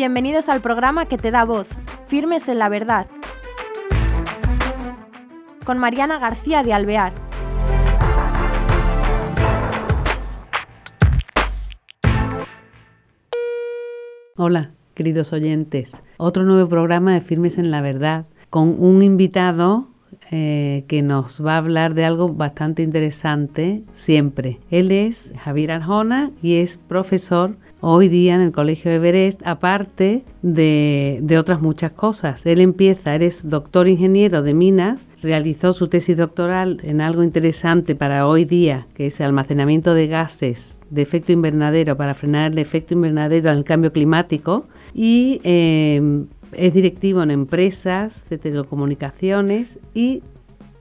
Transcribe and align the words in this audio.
Bienvenidos 0.00 0.48
al 0.48 0.62
programa 0.62 1.04
que 1.04 1.18
te 1.18 1.30
da 1.30 1.44
voz, 1.44 1.66
Firmes 2.06 2.48
en 2.48 2.58
la 2.58 2.70
Verdad, 2.70 3.06
con 5.66 5.76
Mariana 5.76 6.18
García 6.18 6.62
de 6.62 6.72
Alvear. 6.72 7.12
Hola, 14.38 14.70
queridos 14.94 15.34
oyentes. 15.34 16.00
Otro 16.16 16.44
nuevo 16.44 16.66
programa 16.66 17.12
de 17.12 17.20
Firmes 17.20 17.58
en 17.58 17.70
la 17.70 17.82
Verdad 17.82 18.24
con 18.48 18.82
un 18.82 19.02
invitado 19.02 19.90
eh, 20.30 20.86
que 20.88 21.02
nos 21.02 21.44
va 21.44 21.56
a 21.56 21.58
hablar 21.58 21.92
de 21.92 22.06
algo 22.06 22.30
bastante 22.30 22.82
interesante 22.82 23.82
siempre. 23.92 24.60
Él 24.70 24.92
es 24.92 25.34
Javier 25.44 25.72
Arjona 25.72 26.30
y 26.40 26.56
es 26.56 26.78
profesor 26.78 27.58
hoy 27.80 28.08
día 28.08 28.34
en 28.34 28.40
el 28.40 28.52
Colegio 28.52 28.90
Everest, 28.90 29.40
aparte 29.44 30.24
de, 30.42 31.18
de, 31.22 31.38
otras 31.38 31.60
muchas 31.60 31.92
cosas. 31.92 32.44
Él 32.46 32.60
empieza, 32.60 33.14
eres 33.14 33.48
doctor 33.48 33.88
ingeniero 33.88 34.42
de 34.42 34.54
minas, 34.54 35.06
realizó 35.22 35.72
su 35.72 35.88
tesis 35.88 36.16
doctoral 36.16 36.78
en 36.82 37.00
algo 37.00 37.22
interesante 37.22 37.94
para 37.94 38.26
hoy 38.26 38.44
día, 38.44 38.86
que 38.94 39.06
es 39.06 39.20
el 39.20 39.26
almacenamiento 39.26 39.94
de 39.94 40.06
gases 40.06 40.78
de 40.90 41.02
efecto 41.02 41.32
invernadero 41.32 41.96
para 41.96 42.14
frenar 42.14 42.52
el 42.52 42.58
efecto 42.58 42.94
invernadero 42.94 43.50
al 43.50 43.64
cambio 43.64 43.92
climático 43.92 44.64
y 44.92 45.40
eh, 45.44 46.24
es 46.52 46.74
directivo 46.74 47.22
en 47.22 47.30
empresas 47.30 48.28
de 48.28 48.38
telecomunicaciones 48.38 49.78
y 49.94 50.22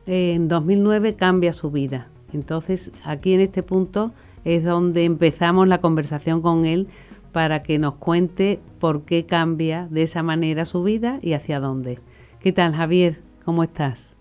eh, 0.07 0.33
en 0.33 0.47
2009 0.47 1.15
cambia 1.15 1.53
su 1.53 1.71
vida. 1.71 2.07
Entonces, 2.33 2.91
aquí 3.03 3.33
en 3.33 3.41
este 3.41 3.63
punto 3.63 4.11
es 4.45 4.63
donde 4.63 5.05
empezamos 5.05 5.67
la 5.67 5.79
conversación 5.79 6.41
con 6.41 6.65
él 6.65 6.87
para 7.31 7.63
que 7.63 7.79
nos 7.79 7.95
cuente 7.95 8.59
por 8.79 9.03
qué 9.05 9.25
cambia 9.25 9.87
de 9.89 10.03
esa 10.03 10.23
manera 10.23 10.65
su 10.65 10.83
vida 10.83 11.19
y 11.21 11.33
hacia 11.33 11.59
dónde. 11.59 11.99
¿Qué 12.39 12.51
tal, 12.51 12.73
Javier? 12.73 13.19
¿Cómo 13.45 13.63
estás? 13.63 14.15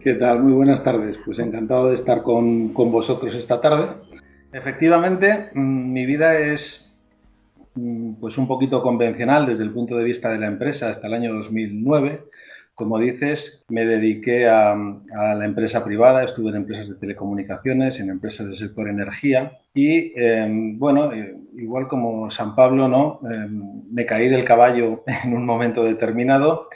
¿Qué 0.00 0.14
tal? 0.14 0.42
Muy 0.42 0.52
buenas 0.52 0.82
tardes. 0.82 1.18
Pues 1.24 1.38
encantado 1.38 1.88
de 1.88 1.94
estar 1.94 2.22
con, 2.22 2.68
con 2.68 2.90
vosotros 2.90 3.34
esta 3.34 3.60
tarde. 3.60 3.88
Efectivamente, 4.52 5.50
mm, 5.54 5.92
mi 5.92 6.06
vida 6.06 6.38
es 6.38 6.92
Mm, 7.74 8.14
pues 8.20 8.36
un 8.36 8.46
poquito 8.46 8.82
convencional 8.82 9.46
desde 9.46 9.64
el 9.64 9.70
punto 9.70 9.96
de 9.96 10.04
vista 10.04 10.28
de 10.30 10.38
la 10.38 10.46
empresa 10.46 10.90
hasta 10.90 11.06
el 11.06 11.14
año 11.14 11.32
2009. 11.32 12.24
Como 12.74 12.98
dices, 12.98 13.64
me 13.68 13.84
dediqué 13.84 14.48
a, 14.48 14.74
la 14.74 15.44
empresa 15.44 15.84
privada, 15.84 16.24
estuve 16.24 16.50
en 16.50 16.56
empresas 16.56 16.88
de 16.88 16.94
telecomunicaciones, 16.94 18.00
en 18.00 18.10
empresas 18.10 18.46
del 18.46 18.56
sector 18.56 18.88
energía 18.88 19.58
y, 19.74 20.12
em, 20.16 20.78
bueno, 20.78 21.12
eh, 21.12 21.36
igual 21.56 21.86
como 21.86 22.30
San 22.30 22.54
Pablo, 22.54 22.88
¿no? 22.88 23.20
Em, 23.30 23.82
me 23.90 24.06
caí 24.06 24.28
del 24.28 24.44
caballo 24.44 25.04
en 25.24 25.34
un 25.34 25.44
momento 25.44 25.84
determinado 25.84 26.68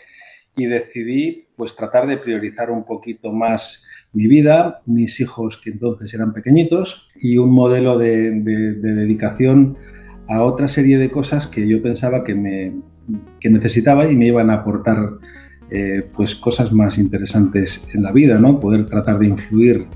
y 0.55 0.67
decidí 0.67 1.49
pues 1.57 1.75
tratar 1.75 2.07
de 2.07 2.19
priorizar 2.19 2.71
un 2.71 2.85
poquito 2.85 3.33
más 3.33 3.85
mi 4.13 4.27
vida, 4.27 4.83
mis 4.87 5.21
hijos 5.21 5.59
que 5.59 5.71
entonces 5.71 6.13
eran 6.15 6.33
pequeñitos 6.33 7.07
y 7.21 7.39
un 7.39 7.51
modelo 7.53 7.99
de, 7.99 8.31
de 8.31 8.95
dedicación 8.95 9.77
a 10.29 10.43
otra 10.43 10.69
serie 10.69 10.99
de 10.99 11.11
cosas 11.11 11.47
que 11.47 11.67
yo 11.67 11.83
pensaba 11.83 12.25
que, 12.25 12.35
me, 12.35 12.75
necesitaba 13.43 14.07
y 14.07 14.17
me 14.17 14.27
iban 14.27 14.51
a 14.51 14.55
aportar 14.55 14.99
eh, 15.71 16.09
pues 16.15 16.35
cosas 16.35 16.73
más 16.73 16.99
interesantes 16.99 17.87
en 17.95 18.03
la 18.03 18.13
vida, 18.13 18.39
¿no? 18.39 18.61
Poder 18.61 18.87
tratar 18.87 19.19
de 19.19 19.27
influir 19.27 19.87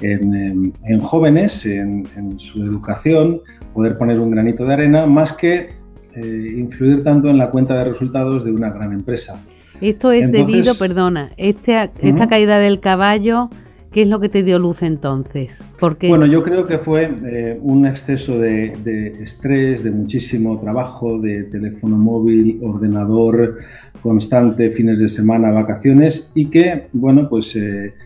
en, 0.00 1.00
jóvenes, 1.00 1.66
en, 1.66 2.06
su 2.38 2.62
educación, 2.62 3.40
poder 3.74 3.98
poner 3.98 4.20
un 4.20 4.30
granito 4.30 4.64
de 4.64 4.74
arena, 4.74 5.06
más 5.06 5.32
que 5.32 5.70
eh, 6.14 6.54
influir 6.56 7.02
tanto 7.02 7.28
en 7.28 7.38
la 7.38 7.50
cuenta 7.50 7.74
de 7.74 7.84
resultados 7.84 8.44
de 8.44 8.52
una 8.52 8.70
gran 8.70 8.92
empresa. 8.92 9.40
Esto 9.80 10.12
es 10.12 10.30
debido, 10.30 10.74
perdona, 10.76 11.30
este, 11.36 11.90
esta 12.00 12.28
caída 12.28 12.58
del 12.58 12.80
caballo 12.80 13.50
¿Qué 13.98 14.02
es 14.02 14.08
lo 14.08 14.20
que 14.20 14.28
te 14.28 14.44
dio 14.44 14.60
luz 14.60 14.82
entonces? 14.82 15.74
Bueno, 16.08 16.24
yo 16.24 16.44
creo 16.44 16.64
que 16.66 16.78
fue 16.78 17.12
eh, 17.26 17.58
un 17.60 17.84
exceso 17.84 18.38
de, 18.38 18.72
estrés, 19.20 19.82
de 19.82 19.90
muchísimo 19.90 20.60
trabajo, 20.60 21.18
de 21.18 21.42
teléfono 21.42 21.96
móvil, 21.96 22.60
ordenador 22.62 23.58
constante, 24.00 24.70
fines 24.70 25.00
de 25.00 25.08
semana, 25.08 25.50
vacaciones 25.50 26.30
y 26.36 26.46
que, 26.46 26.86
bueno, 26.92 27.28
pues 27.28 27.56
eh, 27.56 27.96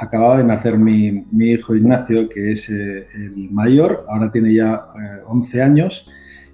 acababa 0.00 0.38
de 0.38 0.44
nacer 0.44 0.78
mi, 0.78 1.24
hijo 1.32 1.74
Ignacio, 1.74 2.28
que 2.28 2.52
es 2.52 2.70
eh, 2.70 3.08
el 3.12 3.50
mayor, 3.50 4.06
ahora 4.08 4.30
tiene 4.30 4.54
ya 4.54 4.80
11 5.26 5.60
años 5.60 6.08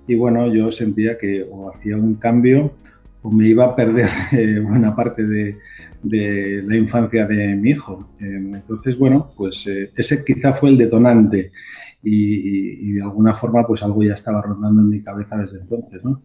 y 0.06 0.14
bueno, 0.14 0.50
yo 0.50 0.72
sentía 0.72 1.18
que 1.18 1.46
o 1.46 1.68
hacía 1.68 1.98
un 1.98 2.14
cambio 2.14 2.72
o 3.20 3.30
me 3.30 3.48
iba 3.48 3.66
a 3.66 3.76
perder 3.76 4.08
buena 4.66 4.96
parte 4.96 5.26
de, 5.26 5.58
de 6.02 6.62
la 6.66 6.76
infancia 6.76 7.26
de 7.26 7.54
mi 7.56 7.70
hijo. 7.70 8.08
Em, 8.20 8.54
entonces, 8.54 8.98
bueno, 8.98 9.32
pues 9.36 9.66
eh, 9.66 9.90
ese 9.96 10.24
quizá 10.24 10.52
fue 10.52 10.70
el 10.70 10.78
detonante 10.78 11.52
y, 12.02 12.92
de 12.92 13.02
alguna 13.02 13.34
forma 13.34 13.66
pues 13.66 13.82
algo 13.82 14.02
ya 14.02 14.14
estaba 14.14 14.42
rondando 14.42 14.80
en 14.82 14.88
mi 14.88 15.02
cabeza 15.02 15.36
desde 15.36 15.60
entonces, 15.60 16.04
¿no? 16.04 16.22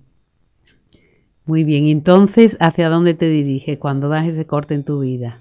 Muy 1.45 1.63
bien, 1.63 1.87
entonces, 1.87 2.57
¿hacia 2.59 2.89
dónde 2.89 3.13
te 3.13 3.29
diriges 3.29 3.77
cuando 3.77 4.09
das 4.09 4.27
ese 4.27 4.45
corte 4.45 4.73
en 4.73 4.83
tu 4.83 4.99
vida? 4.99 5.39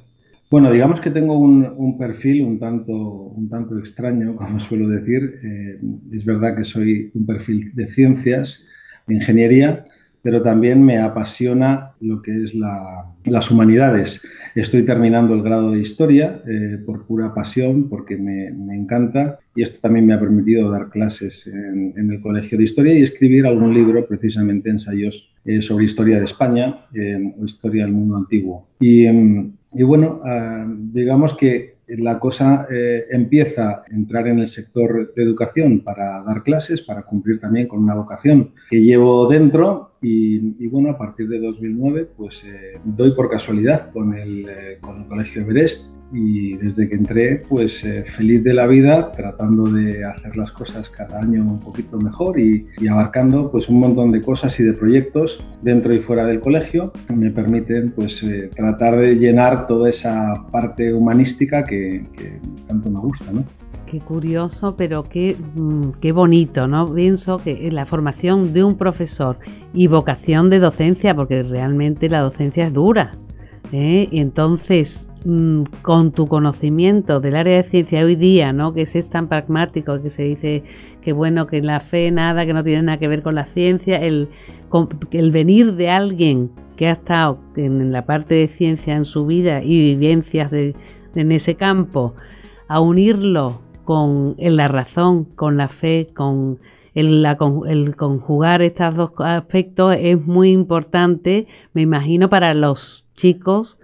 Bueno, 0.49 0.71
digamos 0.71 1.01
que 1.01 1.11
tengo 1.11 1.37
un, 1.37 1.99
perfil 1.99 2.45
un 2.45 2.61
tanto, 2.61 2.93
un 2.93 3.49
tanto 3.49 3.77
extraño, 3.79 4.37
como 4.37 4.61
suelo 4.61 4.89
decir. 4.89 5.41
Eh, 5.43 5.81
es 6.13 6.25
verdad 6.25 6.55
que 6.57 6.63
soy 6.63 7.11
un 7.15 7.27
perfil 7.27 7.73
de 7.75 7.89
ciencias, 7.89 8.63
de 9.09 9.17
ingeniería, 9.17 9.85
pero 10.27 10.43
también 10.43 10.83
me 10.83 10.99
apasiona 10.99 11.93
lo 12.01 12.21
que 12.21 12.43
es 12.43 12.53
las 12.53 13.49
humanidades. 13.49 14.21
Estoy 14.57 14.83
terminando 14.83 15.35
el 15.35 15.43
grado 15.45 15.71
de 15.71 15.79
historia 15.79 16.43
eh, 16.49 16.79
por 16.85 17.07
pura 17.07 17.33
pasión, 17.33 17.89
porque 17.89 18.17
me, 18.17 18.49
encanta, 18.75 19.39
y 19.55 19.63
esto 19.63 19.79
también 19.81 20.05
me 20.05 20.15
ha 20.15 20.19
permitido 20.19 20.69
dar 20.69 20.91
clases 20.91 21.47
en, 21.47 22.11
el 22.11 22.21
Colegio 22.21 22.59
de 22.59 22.65
Historia 22.65 22.99
y 22.99 23.05
escribir 23.05 23.47
algún 23.47 23.73
libro, 23.73 24.05
precisamente 24.05 24.69
ensayos 24.69 25.33
eh, 25.45 25.63
sobre 25.63 25.85
historia 25.85 26.19
de 26.19 26.25
España 26.25 26.87
eh, 26.93 27.33
o 27.41 27.45
historia 27.45 27.85
del 27.85 27.93
mundo 27.93 28.17
antiguo. 28.17 28.67
Y, 28.81 29.07
em, 29.07 29.53
bueno, 29.75 30.19
ah, 30.25 30.67
digamos 30.93 31.37
que 31.37 31.77
la 31.89 32.19
cosa 32.19 32.67
eh, 32.71 33.05
empieza 33.11 33.71
a 33.71 33.85
entrar 33.91 34.27
en 34.27 34.41
el 34.41 34.49
sector 34.49 35.15
de 35.15 35.23
educación 35.23 35.81
para 35.81 36.23
dar 36.23 36.43
clases, 36.43 36.83
para 36.83 37.03
cumplir 37.03 37.41
también 37.41 37.69
con 37.69 37.81
una 37.81 37.95
vocación 37.95 38.51
que 38.69 38.83
llevo 38.83 39.29
dentro 39.29 39.93
y, 40.03 40.67
bueno, 40.69 40.91
a 40.91 40.99
partir 40.99 41.29
de 41.29 41.39
2009 41.41 42.09
pues 42.17 42.45
eh, 42.45 42.79
doy 42.85 43.13
por 43.13 43.31
casualidad 43.31 43.91
con 43.93 44.15
el, 44.15 44.49
eh, 44.49 44.79
con 44.81 45.03
el 45.03 45.07
Colegio 45.09 45.43
Everest 45.43 45.97
y 46.13 46.57
desde 46.57 46.89
que 46.89 46.95
entré, 46.95 47.43
pues 47.49 47.85
eh, 47.85 48.05
feliz 48.05 48.43
de 48.45 48.55
la 48.55 48.67
vida, 48.67 49.11
tratando 49.13 49.65
de 49.65 50.05
hacer 50.05 50.37
las 50.37 50.53
cosas 50.53 50.89
cada 50.89 51.21
año 51.21 51.43
un 51.43 51.61
poquito 51.61 51.99
mejor 51.99 52.39
y, 52.39 52.67
abarcando 52.89 53.51
pues 53.51 53.69
un 53.69 53.81
montón 53.81 54.13
de 54.13 54.23
cosas 54.23 54.59
y 54.61 54.63
de 54.63 54.73
proyectos 54.73 55.45
dentro 55.63 55.93
y 55.93 55.99
fuera 55.99 56.25
del 56.25 56.41
colegio 56.41 56.93
que 57.09 57.15
me 57.15 57.31
permiten 57.31 57.91
pues 57.91 58.23
eh, 58.23 58.49
tratar 58.55 58.97
de 58.97 59.17
llenar 59.17 59.67
toda 59.67 59.91
esa 59.91 60.47
parte 60.53 60.93
humanística 60.93 61.65
que, 61.65 62.07
tanto 62.69 62.91
me 62.91 63.01
gusta, 63.01 63.33
¿no? 63.33 63.45
Qué 63.87 64.01
curioso, 64.01 64.77
pero 64.77 65.05
qué, 65.05 65.37
mm, 65.55 65.93
qué 66.01 66.13
bonito, 66.13 66.67
¿no? 66.67 66.93
Pienso 66.93 67.39
que 67.39 67.71
la 67.71 67.87
formación 67.87 68.53
de 68.53 68.65
un 68.65 68.77
profesor 68.77 69.39
y 69.73 69.87
vocación 69.87 70.51
de 70.51 70.59
docencia, 70.59 71.15
porque 71.15 71.43
realmente 71.43 72.09
la 72.09 72.21
docencia 72.21 72.67
es 72.67 72.73
dura, 72.73 73.17
¿eh? 73.73 74.09
y 74.11 74.21
entonces 74.21 75.07
Mm, 75.29 75.65
con 75.83 76.13
tu 76.13 76.29
conocimiento 76.29 77.19
del 77.19 77.35
área 77.35 77.57
de 77.57 77.65
ciencia 77.65 78.05
hoy 78.05 78.15
día, 78.15 78.53
¿no? 78.53 78.73
que 78.73 78.83
es 78.83 79.11
tan 79.11 79.27
pragmático, 79.27 80.01
que 80.01 80.09
se 80.09 80.23
dice 80.23 80.63
que 81.03 81.13
bueno, 81.13 81.49
que 81.49 81.61
la 81.63 81.81
fe 81.81 82.13
nada, 82.13 82.47
que 82.47 82.55
no 82.55 82.63
tiene 82.63 82.83
nada 82.83 82.99
que 82.99 83.09
ver 83.09 83.25
con 83.25 83.35
la 83.35 83.47
ciencia, 83.47 83.97
el, 83.97 84.29
el 85.11 85.33
venir 85.33 85.75
de 85.75 85.91
alguien 85.91 86.53
que 86.77 86.87
ha 86.87 86.93
estado 86.93 87.41
en 87.57 87.91
la 87.91 88.07
parte 88.07 88.37
de 88.37 88.47
ciencia 88.47 88.95
en 88.95 89.05
su 89.05 89.27
vida 89.27 89.65
y 89.65 89.97
vivencias 89.97 90.53
de, 90.53 90.77
en 91.17 91.33
ese 91.33 91.57
campo, 91.57 92.15
a 92.69 92.79
unirlo 92.79 93.63
con 93.87 94.37
la 94.39 94.69
razón, 94.69 95.25
con 95.25 95.57
la 95.57 95.69
fe, 95.69 96.11
con 96.15 96.59
el, 96.95 97.95
conjugar 97.97 98.61
estos 98.61 98.95
dos 98.95 99.13
aspectos 99.19 99.97
es 99.99 100.21
muy 100.27 100.51
importante, 100.51 101.47
me 101.73 101.83
imagino, 101.83 102.29
para 102.29 102.53
los 102.53 103.07
chicos 103.15 103.79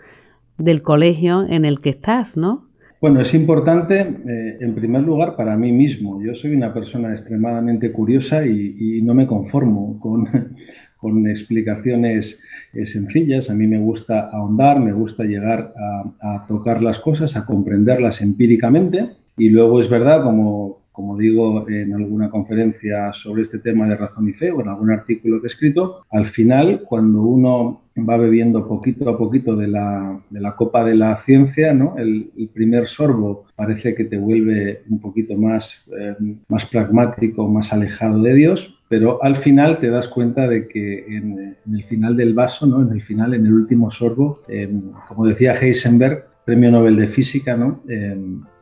del 0.58 0.82
colegio 0.82 1.46
en 1.48 1.64
el 1.64 1.80
que 1.80 1.90
estás, 1.90 2.36
¿no? 2.36 2.68
Bueno, 3.00 3.20
es 3.20 3.34
importante, 3.34 4.00
eh, 4.00 4.58
en 4.60 4.74
primer 4.74 5.02
lugar, 5.02 5.34
para 5.34 5.56
mí 5.56 5.72
mismo. 5.72 6.22
Yo 6.22 6.34
soy 6.34 6.54
una 6.54 6.72
persona 6.72 7.12
extremadamente 7.12 7.90
curiosa 7.90 8.46
y, 8.46 9.02
no 9.02 9.12
me 9.12 9.26
conformo 9.26 9.98
con, 9.98 10.26
con 10.96 11.26
explicaciones 11.26 12.40
eh, 12.72 12.86
sencillas. 12.86 13.50
A 13.50 13.54
mí 13.54 13.66
me 13.66 13.78
gusta 13.78 14.28
ahondar, 14.30 14.78
me 14.78 14.92
gusta 14.92 15.24
llegar 15.24 15.74
a, 16.20 16.46
tocar 16.46 16.80
las 16.80 17.00
cosas, 17.00 17.36
a 17.36 17.44
comprenderlas 17.44 18.20
empíricamente. 18.22 19.21
Y 19.36 19.48
luego 19.48 19.80
es 19.80 19.88
verdad, 19.88 20.22
como, 20.22 20.82
como 20.92 21.16
digo 21.16 21.68
en 21.68 21.94
alguna 21.94 22.30
conferencia 22.30 23.12
sobre 23.12 23.42
este 23.42 23.58
tema 23.58 23.88
de 23.88 23.96
razón 23.96 24.28
y 24.28 24.32
fe 24.32 24.50
o 24.50 24.60
en 24.60 24.68
algún 24.68 24.90
artículo 24.90 25.40
que 25.40 25.46
he 25.46 25.48
escrito, 25.48 26.04
al 26.10 26.26
final, 26.26 26.82
cuando 26.86 27.22
uno 27.22 27.80
va 27.98 28.16
bebiendo 28.16 28.66
poquito 28.66 29.08
a 29.08 29.18
poquito 29.18 29.56
de 29.56 29.68
la, 29.68 30.20
copa 30.56 30.84
de 30.84 30.94
la 30.94 31.16
ciencia, 31.16 31.74
¿no? 31.74 31.96
el, 31.98 32.30
primer 32.52 32.86
sorbo 32.86 33.46
parece 33.56 33.94
que 33.94 34.04
te 34.04 34.16
vuelve 34.16 34.82
un 34.88 35.00
poquito 35.00 35.36
más, 35.36 35.84
eh, 35.98 36.14
más 36.48 36.66
pragmático, 36.66 37.48
más 37.48 37.72
alejado 37.72 38.22
de 38.22 38.34
Dios, 38.34 38.78
pero 38.88 39.22
al 39.22 39.36
final 39.36 39.78
te 39.78 39.88
das 39.88 40.08
cuenta 40.08 40.46
de 40.46 40.68
que 40.68 41.16
en, 41.16 41.56
el 41.70 41.84
final 41.84 42.16
del 42.16 42.34
vaso, 42.34 42.66
¿no? 42.66 42.82
en 42.82 42.92
el 42.92 43.02
final, 43.02 43.34
en 43.34 43.46
el 43.46 43.52
último 43.54 43.90
sorbo, 43.90 44.40
eh, 44.48 44.70
como 45.08 45.26
decía 45.26 45.54
Heisenberg, 45.54 46.31
premio 46.44 46.70
Nobel 46.70 46.96
de 46.96 47.08
Física, 47.08 47.56
¿no? 47.56 47.82
Eh, 47.88 48.16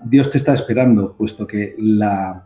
Dios 0.05 0.31
te 0.31 0.39
está 0.39 0.55
esperando, 0.55 1.15
puesto 1.17 1.47
que 1.47 1.75
la, 1.79 2.45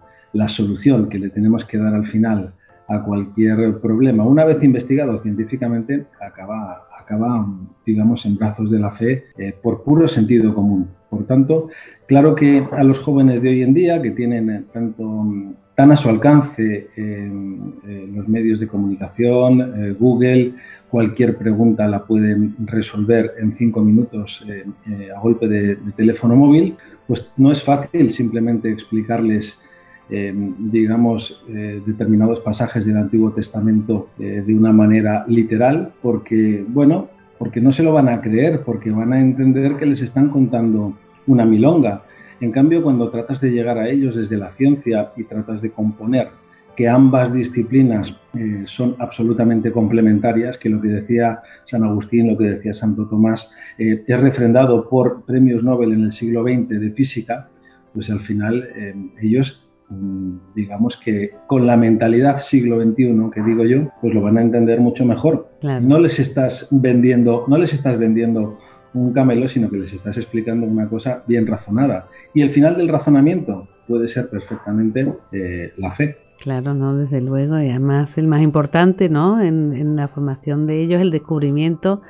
solución 0.49 1.09
que 1.09 1.19
le 1.19 1.31
tenemos 1.31 1.65
que 1.65 1.79
dar 1.79 1.95
al 1.95 2.07
final 2.07 2.55
a 2.89 3.03
cualquier 3.03 3.81
problema, 3.81 4.25
una 4.25 4.45
vez 4.45 4.63
investigado 4.63 5.23
científicamente, 5.23 6.07
acaba, 6.21 6.89
acaba 6.99 7.47
digamos, 7.87 8.27
en 8.27 8.37
brazos 8.37 8.71
de 8.71 8.79
la 8.79 8.91
fe 8.91 9.25
eh, 9.39 9.55
por 9.63 9.83
puro 9.83 10.07
sentido 10.07 10.55
común. 10.55 10.89
Por 11.09 11.25
tanto, 11.27 11.69
claro 12.07 12.35
que 12.35 12.67
a 12.73 12.83
los 12.83 12.99
jóvenes 12.99 13.41
de 13.43 13.49
hoy 13.51 13.63
en 13.63 13.75
día, 13.75 14.03
que 14.03 14.11
tienen 14.11 14.67
tanto 14.73 15.25
tan 15.75 15.91
a 15.91 15.97
su 15.97 16.09
alcance 16.09 16.89
los 18.15 18.29
medios 18.29 18.61
de 18.61 18.69
comunicación, 18.69 19.61
eh, 19.61 19.97
Google, 19.99 20.55
cualquier 20.89 21.37
pregunta 21.37 21.89
la 21.89 22.05
pueden 22.05 22.55
resolver 22.65 23.35
en 23.39 23.55
cinco 23.55 23.83
minutos 23.83 24.45
eh, 24.49 24.65
eh, 24.89 25.09
a 25.15 25.21
golpe 25.21 25.49
de, 25.49 25.77
teléfono 25.97 26.37
móvil, 26.37 26.77
pues 27.07 27.31
no 27.37 27.51
es 27.51 27.63
fácil 27.63 28.11
simplemente 28.11 28.71
explicarles, 28.71 29.59
digamos, 30.09 31.43
determinados 31.87 32.41
pasajes 32.41 32.85
del 32.85 32.99
Antiguo 32.99 33.33
Testamento 33.33 34.11
de 34.19 34.55
una 34.55 34.71
manera 34.71 35.25
literal, 35.27 35.93
porque, 36.03 36.65
bueno, 36.69 37.09
porque 37.39 37.61
no 37.61 37.73
se 37.73 37.83
lo 37.83 37.93
van 37.93 38.09
a 38.09 38.21
creer, 38.21 38.63
porque 38.65 38.91
van 38.91 39.13
a 39.13 39.21
entender 39.21 39.77
que 39.77 39.87
les 39.87 40.03
están 40.03 40.29
contando 40.29 40.95
una 41.27 41.45
milonga. 41.45 42.05
En 42.41 42.51
cambio, 42.51 42.83
cuando 42.83 43.11
tratas 43.11 43.41
de 43.41 43.51
llegar 43.51 43.79
a 43.79 43.89
ellos 43.89 44.17
desde 44.17 44.37
la 44.37 44.53
ciencia 44.53 45.13
y 45.17 45.25
tratas 45.25 45.63
de 45.63 45.71
componer 45.71 46.29
que 46.77 46.89
ambas 46.89 47.33
disciplinas 47.33 48.17
eh, 48.35 48.65
son 48.67 48.97
absolutamente 48.99 49.71
complementarias, 49.71 50.59
que 50.59 50.69
lo 50.69 50.81
que 50.81 50.89
decía 50.89 51.41
San 51.65 51.85
Agustín, 51.85 52.29
lo 52.29 52.37
que 52.37 52.45
decía 52.45 52.75
Santo 52.75 53.07
Tomás, 53.07 53.51
eh, 53.79 54.05
es 54.07 54.21
refrendado 54.21 54.89
por 54.89 55.25
premios 55.25 55.63
Nobel 55.63 55.93
en 55.93 56.05
el 56.05 56.13
siglo 56.13 56.43
XX 56.43 56.69
de 56.69 56.91
física, 56.91 57.49
pues 57.93 58.11
al 58.11 58.21
final 58.21 58.69
eh, 58.75 58.95
ellos, 59.21 59.65
mm, 59.89 60.37
digamos 60.55 60.97
que 60.97 61.31
con 61.47 61.67
la 61.67 61.77
mentalidad 61.77 62.39
siglo 62.39 62.81
XXI, 62.81 63.31
que 63.33 63.43
digo 63.43 63.65
yo, 63.65 63.93
pues 64.01 64.13
lo 64.13 64.21
van 64.21 64.39
a 64.39 64.43
entender 64.43 64.81
mucho 64.81 65.05
mejor. 65.05 65.51
No 65.63 66.01
les 66.01 66.19
estás 66.19 66.69
vendiendo, 66.71 67.45
no 67.47 67.57
les 67.57 67.73
estás 67.73 67.99
vendiendo 67.99 68.59
un 68.95 69.13
camelo, 69.13 69.49
sino 69.49 69.69
que 69.69 69.77
les 69.77 69.93
estás 69.93 70.17
explicando 70.17 70.67
una 70.67 70.89
cosa 70.89 71.23
bien 71.27 71.47
razonada. 71.47 72.09
Y 72.33 72.43
el 72.43 72.51
final 72.51 72.77
del 72.77 72.89
razonamiento 72.89 73.69
puede 73.87 74.09
ser 74.09 74.31
perfectamente 74.31 75.13
eh, 75.33 75.73
la 75.77 75.91
fe. 75.91 76.17
Claro, 76.39 76.75
no, 76.75 76.97
desde 76.97 77.21
luego, 77.21 77.61
y 77.61 77.71
además 77.71 78.19
el 78.19 78.27
más 78.27 78.43
importante, 78.43 79.09
¿no? 79.09 79.41
En, 79.41 79.97
la 79.97 80.09
formación 80.09 80.67
de 80.67 80.81
ellos, 80.83 81.01
el 81.01 81.11
descubrimiento 81.11 82.03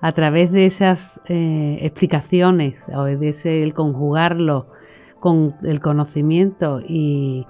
a 0.00 0.12
través 0.12 0.50
de 0.50 0.66
esas 0.66 1.20
eh, 1.28 1.78
explicaciones, 1.82 2.84
o 2.94 3.04
de 3.04 3.28
ese, 3.28 3.62
el 3.62 3.74
conjugarlo 3.74 4.66
con 5.18 5.54
el 5.62 5.80
conocimiento 5.80 6.80
y, 6.86 7.46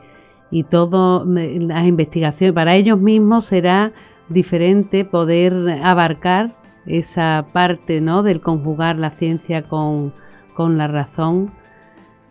y 0.51 0.65
todas 0.65 1.27
las 1.27 1.87
investigaciones, 1.87 2.55
para 2.55 2.75
ellos 2.75 2.99
mismos 2.99 3.45
será 3.47 3.93
diferente 4.29 5.05
poder 5.05 5.53
abarcar 5.83 6.60
esa 6.87 7.47
parte 7.53 8.01
¿no? 8.01 8.23
del 8.23 8.41
conjugar 8.41 8.97
la 8.97 9.11
ciencia 9.11 9.63
con, 9.63 10.13
la 10.59 10.89
razón 10.89 11.51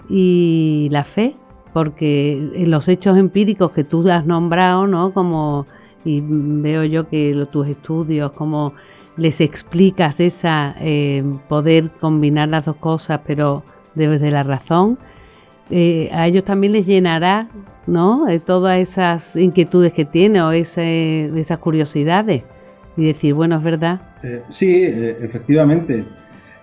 y 0.07 0.87
la 0.91 1.03
fe, 1.03 1.35
porque 1.73 2.33
en 2.53 2.69
los 2.69 2.87
hechos 2.87 3.17
empíricos 3.17 3.71
que 3.71 3.83
tú 3.83 4.07
has 4.07 4.23
nombrado, 4.23 4.85
¿no? 4.85 5.13
Como, 5.13 5.65
y 6.05 6.21
veo 6.23 6.83
yo 6.83 7.09
que 7.09 7.47
tus 7.51 7.67
estudios, 7.67 8.31
como 8.33 8.73
les 9.17 9.41
explicas 9.41 10.19
esa 10.19 10.75
eh, 10.79 11.23
poder 11.47 11.89
combinar 11.99 12.49
las 12.49 12.65
dos 12.65 12.75
cosas, 12.75 13.21
pero 13.25 13.63
desde 13.95 14.29
la 14.29 14.43
razón, 14.43 14.99
eh, 15.71 16.11
a 16.13 16.27
ellos 16.27 16.43
también 16.43 16.73
les 16.73 16.85
llenará, 16.85 17.49
¿no? 17.87 18.25
De 18.25 18.39
todas 18.39 18.77
esas 18.77 19.35
inquietudes 19.35 19.91
que 19.91 20.05
tiene 20.05 20.43
o 20.43 20.51
ese, 20.51 21.31
esas 21.35 21.57
curiosidades 21.57 22.43
y 22.99 23.05
decir, 23.05 23.33
bueno, 23.33 23.57
es 23.57 23.63
verdad. 23.63 24.01
Eh, 24.21 24.43
sí, 24.49 24.83
eh, 24.83 25.17
efectivamente. 25.21 26.03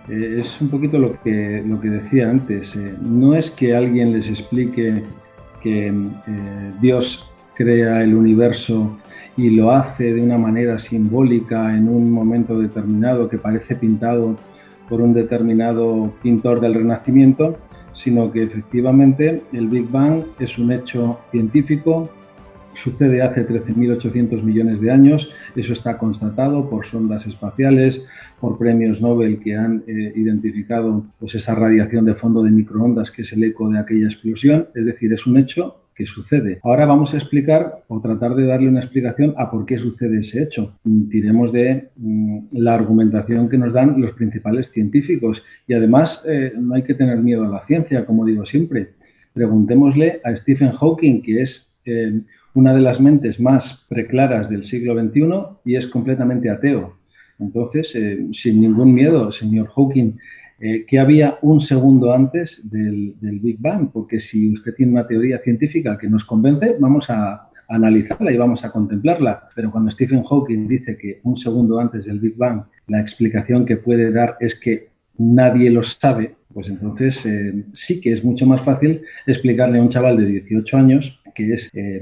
Eh, 0.07 0.37
es 0.39 0.61
un 0.61 0.69
poquito 0.69 0.99
lo 0.99 1.19
que, 1.21 1.63
lo 1.65 1.81
que 1.81 1.89
decía 1.89 2.29
antes. 2.29 2.77
no 3.01 3.33
es 3.33 3.51
que 3.51 3.75
alguien 3.75 4.13
les 4.13 4.29
explique 4.29 5.03
que 5.61 5.93
Dios 6.79 7.29
crea 7.55 8.03
el 8.03 8.13
universo 8.13 8.97
y 9.35 9.49
lo 9.49 9.71
hace 9.71 10.13
de 10.13 10.21
una 10.21 10.37
manera 10.37 10.77
simbólica 10.77 11.75
en 11.75 11.89
un 11.89 12.11
momento 12.11 12.59
determinado 12.59 13.27
que 13.27 13.39
parece 13.39 13.75
pintado 13.75 14.37
por 14.87 15.01
un 15.01 15.13
determinado 15.13 16.13
pintor 16.21 16.61
del 16.61 16.75
Renacimiento, 16.75 17.57
sino 17.93 18.31
que 18.31 18.43
efectivamente 18.43 19.41
el 19.51 19.67
Big 19.67 19.89
Bang 19.89 20.23
es 20.39 20.57
un 20.59 20.71
hecho 20.71 21.19
científico 21.31 22.09
sucede 22.77 23.21
hace 23.21 23.47
13.800 23.47 24.43
millones 24.43 24.79
de 24.79 24.91
años. 24.91 25.29
Eso 25.55 25.73
está 25.73 25.97
constatado 25.97 26.69
por 26.69 26.85
sondas 26.85 27.25
espaciales, 27.25 28.05
por 28.39 28.57
premios 28.57 29.01
Nobel 29.01 29.39
que 29.39 29.55
han 29.55 29.83
eh, 29.87 30.13
identificado 30.15 31.05
pues, 31.19 31.35
esa 31.35 31.55
radiación 31.55 32.05
de 32.05 32.15
fondo 32.15 32.43
de 32.43 32.51
microondas 32.51 33.11
que 33.11 33.23
es 33.23 33.33
el 33.33 33.43
eco 33.43 33.69
de 33.69 33.79
aquella 33.79 34.05
explosión. 34.05 34.67
Es 34.75 34.85
decir, 34.85 35.11
es 35.11 35.25
un 35.25 35.37
hecho 35.37 35.81
que 35.97 36.05
sucede. 36.05 36.59
Ahora 36.63 36.85
vamos 36.85 37.15
a 37.15 37.17
explicar 37.17 37.83
o 37.87 37.99
tratar 37.99 38.35
de 38.35 38.45
darle 38.45 38.69
una 38.69 38.81
explicación 38.81 39.33
a 39.35 39.49
por 39.49 39.65
qué 39.65 39.79
sucede 39.79 40.19
ese 40.19 40.43
hecho. 40.43 40.77
Tiremos 41.09 41.51
de 41.51 41.89
mm, 41.95 42.49
la 42.51 42.75
argumentación 42.75 43.49
que 43.49 43.57
nos 43.57 43.73
dan 43.73 43.99
los 43.99 44.11
principales 44.11 44.69
científicos. 44.69 45.43
Y 45.65 45.73
además 45.73 46.23
eh, 46.27 46.53
no 46.55 46.75
hay 46.75 46.83
que 46.83 46.93
tener 46.93 47.17
miedo 47.17 47.43
a 47.43 47.49
la 47.49 47.65
ciencia, 47.65 48.05
como 48.05 48.25
digo 48.25 48.45
siempre. 48.45 48.93
Preguntémosle 49.33 50.21
a 50.23 50.35
Stephen 50.35 50.71
Hawking, 50.71 51.23
que 51.23 51.41
es 51.41 51.66
una 52.53 52.73
de 52.73 52.81
las 52.81 52.99
mentes 52.99 53.39
más 53.39 53.85
preclaras 53.87 54.49
del 54.49 54.63
siglo 54.63 54.99
XXI 54.99 55.59
y 55.65 55.75
es 55.75 55.87
completamente 55.87 56.49
ateo. 56.49 56.97
Entonces, 57.39 57.93
eh, 57.95 58.27
sin 58.33 58.61
ningún 58.61 58.93
miedo, 58.93 59.31
señor 59.31 59.69
Hawking, 59.69 60.13
eh, 60.59 60.85
¿qué 60.87 60.97
había 60.97 61.37
un 61.43 61.61
segundo 61.61 62.13
antes 62.13 62.67
del, 62.69 63.15
Big 63.21 63.59
Bang? 63.59 63.91
Porque 63.91 64.19
si 64.19 64.51
usted 64.51 64.73
tiene 64.73 64.93
una 64.93 65.05
teoría 65.05 65.37
científica 65.39 65.97
que 65.97 66.09
nos 66.09 66.25
convence, 66.25 66.77
vamos 66.79 67.09
a 67.09 67.49
analizarla 67.69 68.31
y 68.31 68.37
vamos 68.37 68.65
a 68.65 68.71
contemplarla. 68.71 69.49
Pero 69.55 69.71
cuando 69.71 69.91
Stephen 69.91 70.23
Hawking 70.23 70.67
dice 70.67 70.97
que 70.97 71.19
un 71.23 71.37
segundo 71.37 71.79
antes 71.79 72.05
del 72.05 72.19
Big 72.19 72.35
Bang, 72.35 72.63
la 72.87 72.99
explicación 72.99 73.65
que 73.65 73.77
puede 73.77 74.11
dar 74.11 74.37
es 74.39 74.59
que 74.59 74.89
nadie 75.19 75.69
lo 75.69 75.83
sabe, 75.83 76.35
pues 76.53 76.69
entonces 76.69 77.23
eh, 77.25 77.65
sí 77.73 78.01
que 78.01 78.13
es 78.13 78.23
mucho 78.23 78.47
más 78.47 78.61
fácil 78.61 79.01
explicarle 79.27 79.77
a 79.77 79.81
un 79.81 79.89
chaval 79.89 80.17
de 80.17 80.25
18 80.25 80.77
años 80.77 81.19
que, 81.37 81.53
es, 81.53 81.69
eh, 81.73 82.01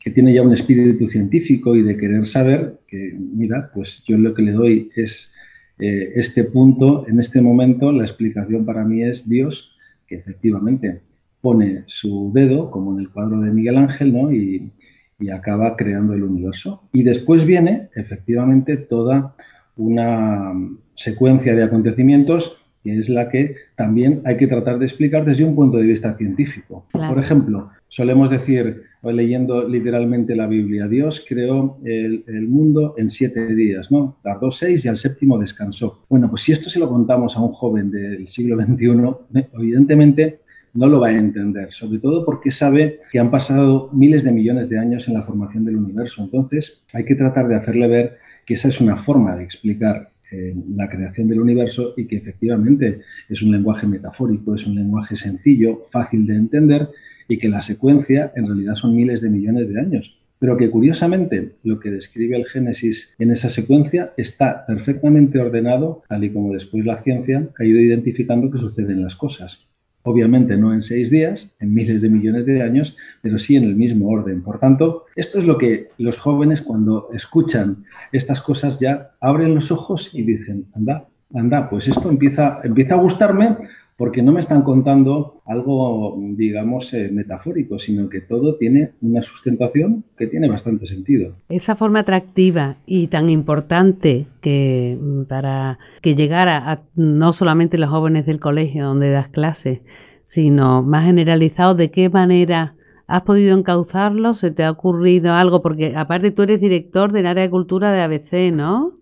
que 0.00 0.10
tiene 0.10 0.32
ya 0.32 0.40
un 0.40 0.54
espíritu 0.54 1.06
científico 1.06 1.76
y 1.76 1.82
de 1.82 1.94
querer 1.94 2.24
saber 2.24 2.80
que, 2.88 3.14
mira, 3.14 3.70
pues 3.74 4.02
yo 4.06 4.16
lo 4.16 4.32
que 4.32 4.40
le 4.40 4.52
doy 4.52 4.88
es 4.96 5.34
eh, 5.78 6.12
este 6.14 6.44
punto, 6.44 7.06
en 7.06 7.20
este 7.20 7.42
momento 7.42 7.92
la 7.92 8.04
explicación 8.04 8.64
para 8.64 8.86
mí 8.86 9.02
es 9.02 9.28
Dios, 9.28 9.76
que 10.06 10.14
efectivamente 10.14 11.02
pone 11.42 11.84
su 11.86 12.32
dedo, 12.34 12.70
como 12.70 12.94
en 12.94 13.00
el 13.00 13.10
cuadro 13.10 13.42
de 13.42 13.50
Miguel 13.50 13.76
Ángel, 13.76 14.10
¿no? 14.10 14.32
y, 14.32 14.72
y 15.18 15.28
acaba 15.28 15.76
creando 15.76 16.14
el 16.14 16.22
universo. 16.22 16.88
Y 16.94 17.02
después 17.02 17.44
viene, 17.44 17.90
efectivamente, 17.94 18.78
toda 18.78 19.36
una 19.76 20.52
secuencia 20.94 21.54
de 21.54 21.62
acontecimientos 21.62 22.56
que 22.82 22.98
es 22.98 23.08
la 23.08 23.28
que 23.28 23.56
también 23.76 24.22
hay 24.24 24.36
que 24.36 24.46
tratar 24.46 24.78
de 24.78 24.86
explicar 24.86 25.24
desde 25.24 25.44
un 25.44 25.54
punto 25.54 25.78
de 25.78 25.86
vista 25.86 26.16
científico. 26.16 26.86
Por 26.92 27.18
ejemplo, 27.18 27.70
solemos 27.88 28.30
decir, 28.30 28.82
leyendo 29.02 29.68
literalmente 29.68 30.34
la 30.34 30.46
Biblia, 30.46 30.88
Dios 30.88 31.24
creó 31.26 31.78
el, 31.84 32.24
mundo 32.48 32.94
en 32.98 33.10
siete 33.10 33.54
días, 33.54 33.90
¿no? 33.90 34.16
Tardó 34.22 34.50
seis 34.50 34.84
y 34.84 34.88
al 34.88 34.98
séptimo 34.98 35.38
descansó. 35.38 36.04
Bueno, 36.08 36.28
pues 36.28 36.42
si 36.42 36.52
esto 36.52 36.68
se 36.70 36.78
lo 36.78 36.88
contamos 36.88 37.36
a 37.36 37.40
un 37.40 37.52
joven 37.52 37.90
del 37.90 38.28
siglo 38.28 38.56
XXI, 38.62 39.46
evidentemente 39.54 40.40
no 40.74 40.86
lo 40.86 41.00
va 41.00 41.08
a 41.08 41.12
entender, 41.12 41.72
sobre 41.72 41.98
todo 41.98 42.24
porque 42.24 42.50
sabe 42.50 43.00
que 43.10 43.18
han 43.18 43.30
pasado 43.30 43.90
miles 43.92 44.24
de 44.24 44.32
millones 44.32 44.68
de 44.68 44.78
años 44.78 45.06
en 45.06 45.14
la 45.14 45.22
formación 45.22 45.64
del 45.64 45.76
universo. 45.76 46.22
Entonces, 46.22 46.82
hay 46.92 47.04
que 47.04 47.14
tratar 47.14 47.46
de 47.46 47.56
hacerle 47.56 47.88
ver 47.88 48.16
que 48.46 48.54
esa 48.54 48.68
es 48.68 48.80
una 48.80 48.96
forma 48.96 49.36
de 49.36 49.44
explicar 49.44 50.11
eh, 50.32 50.54
la 50.74 50.88
creación 50.88 51.28
del 51.28 51.40
universo 51.40 51.92
y 51.96 52.06
que 52.06 52.16
efectivamente 52.16 53.00
es 53.28 53.42
un 53.42 53.52
lenguaje 53.52 53.86
metafórico, 53.86 54.54
es 54.54 54.66
un 54.66 54.74
lenguaje 54.74 55.14
sencillo, 55.16 55.82
fácil 55.90 56.26
de 56.26 56.36
entender 56.36 56.88
y 57.28 57.38
que 57.38 57.50
la 57.50 57.60
secuencia 57.60 58.32
en 58.34 58.46
realidad 58.46 58.76
son 58.76 58.96
miles 58.96 59.20
de 59.20 59.28
millones 59.28 59.68
de 59.68 59.78
años. 59.78 60.18
Pero 60.38 60.56
que 60.56 60.70
curiosamente 60.70 61.56
lo 61.62 61.78
que 61.78 61.90
describe 61.90 62.36
el 62.36 62.46
Génesis 62.46 63.14
en 63.18 63.30
esa 63.30 63.50
secuencia 63.50 64.12
está 64.16 64.64
perfectamente 64.66 65.38
ordenado, 65.38 66.02
tal 66.08 66.24
y 66.24 66.30
como 66.30 66.52
después 66.52 66.84
la 66.84 66.96
ciencia 66.96 67.48
ha 67.58 67.64
ido 67.64 67.78
identificando 67.78 68.50
que 68.50 68.58
suceden 68.58 69.02
las 69.02 69.14
cosas. 69.14 69.66
Obviamente 70.04 70.56
no 70.56 70.72
en 70.72 70.82
seis 70.82 71.10
días, 71.10 71.52
en 71.60 71.72
miles 71.72 72.02
de 72.02 72.10
millones 72.10 72.46
de 72.46 72.62
años, 72.62 72.96
pero 73.20 73.38
sí 73.38 73.56
en 73.56 73.64
el 73.64 73.76
mismo 73.76 74.08
orden. 74.08 74.42
Por 74.42 74.58
tanto, 74.58 75.06
esto 75.14 75.38
es 75.38 75.44
lo 75.44 75.58
que 75.58 75.90
los 75.98 76.18
jóvenes 76.18 76.60
cuando 76.60 77.08
escuchan 77.12 77.84
estas 78.10 78.40
cosas 78.40 78.80
ya 78.80 79.12
abren 79.20 79.54
los 79.54 79.70
ojos 79.70 80.10
y 80.12 80.22
dicen, 80.22 80.66
anda, 80.74 81.06
anda, 81.34 81.70
pues 81.70 81.88
esto 81.88 82.08
empieza, 82.08 82.60
empieza 82.64 82.94
a 82.94 82.98
gustarme 82.98 83.56
porque 84.02 84.20
no 84.20 84.32
me 84.32 84.40
están 84.40 84.62
contando 84.62 85.42
algo, 85.46 86.16
digamos, 86.18 86.92
eh, 86.92 87.08
metafórico, 87.12 87.78
sino 87.78 88.08
que 88.08 88.20
todo 88.20 88.56
tiene 88.56 88.94
una 89.00 89.22
sustentación 89.22 90.02
que 90.18 90.26
tiene 90.26 90.48
bastante 90.48 90.86
sentido. 90.86 91.36
Esa 91.48 91.76
forma 91.76 92.00
atractiva 92.00 92.78
y 92.84 93.06
tan 93.06 93.30
importante 93.30 94.26
que 94.40 94.98
mm, 95.00 95.26
para 95.26 95.78
que 96.00 96.16
llegara 96.16 96.68
a 96.68 96.82
no 96.96 97.32
solamente 97.32 97.78
los 97.78 97.90
jóvenes 97.90 98.26
del 98.26 98.40
colegio 98.40 98.86
donde 98.86 99.12
das 99.12 99.28
clases, 99.28 99.82
sino 100.24 100.82
más 100.82 101.04
generalizado, 101.04 101.76
¿de 101.76 101.92
qué 101.92 102.10
manera 102.10 102.74
has 103.06 103.22
podido 103.22 103.56
encauzarlo? 103.56 104.34
¿Se 104.34 104.50
te 104.50 104.64
ha 104.64 104.72
ocurrido 104.72 105.32
algo? 105.34 105.62
Porque 105.62 105.94
aparte 105.94 106.32
tú 106.32 106.42
eres 106.42 106.60
director 106.60 107.12
del 107.12 107.26
área 107.26 107.44
de 107.44 107.50
cultura 107.50 107.92
de 107.92 108.00
ABC, 108.00 108.52
¿no? 108.52 108.94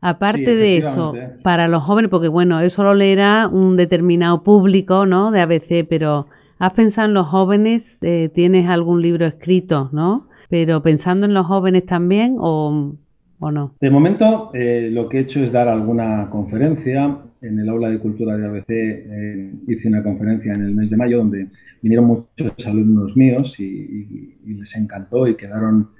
Aparte 0.00 0.56
de 0.56 0.78
eso, 0.78 1.14
para 1.42 1.68
los 1.68 1.82
jóvenes, 1.82 2.10
porque 2.10 2.28
bueno, 2.28 2.60
eso 2.60 2.82
lo 2.82 2.94
leerá 2.94 3.48
un 3.48 3.76
determinado 3.76 4.42
público, 4.42 5.06
¿no? 5.06 5.30
De 5.30 5.40
ABC, 5.40 5.86
pero 5.88 6.26
¿has 6.58 6.72
pensado 6.74 7.08
en 7.08 7.14
los 7.14 7.26
jóvenes? 7.26 7.98
Eh, 8.02 8.30
¿Tienes 8.32 8.68
algún 8.68 9.02
libro 9.02 9.26
escrito, 9.26 9.88
¿no? 9.92 10.28
Pero 10.48 10.82
pensando 10.82 11.26
en 11.26 11.34
los 11.34 11.46
jóvenes 11.46 11.86
también 11.86 12.36
o, 12.38 12.94
o 13.38 13.50
no. 13.50 13.74
De 13.80 13.90
momento, 13.90 14.50
eh, 14.54 14.90
lo 14.92 15.08
que 15.08 15.18
he 15.18 15.20
hecho 15.22 15.42
es 15.42 15.50
dar 15.50 15.68
alguna 15.68 16.28
conferencia. 16.30 17.18
En 17.42 17.58
el 17.60 17.68
aula 17.68 17.90
de 17.90 17.98
cultura 17.98 18.36
de 18.36 18.46
ABC 18.46 18.70
eh, 18.70 19.52
hice 19.68 19.88
una 19.88 20.02
conferencia 20.02 20.54
en 20.54 20.62
el 20.62 20.74
mes 20.74 20.90
de 20.90 20.96
mayo 20.96 21.18
donde 21.18 21.48
vinieron 21.82 22.06
muchos 22.06 22.66
alumnos 22.66 23.16
míos 23.16 23.60
y, 23.60 24.36
y 24.44 24.54
les 24.54 24.74
encantó 24.74 25.26
y 25.26 25.36
quedaron 25.36 25.90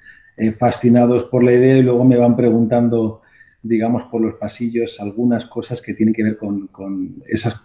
fascinados 0.58 1.24
por 1.24 1.42
la 1.42 1.52
idea 1.52 1.78
y 1.78 1.82
luego 1.82 2.04
me 2.04 2.18
van 2.18 2.36
preguntando 2.36 3.22
digamos, 3.68 4.04
por 4.04 4.20
los 4.20 4.34
pasillos 4.34 5.00
algunas 5.00 5.46
cosas 5.46 5.80
que 5.80 5.94
tienen 5.94 6.14
que 6.14 6.24
ver 6.24 6.36
con, 6.36 6.68
esas, 7.26 7.56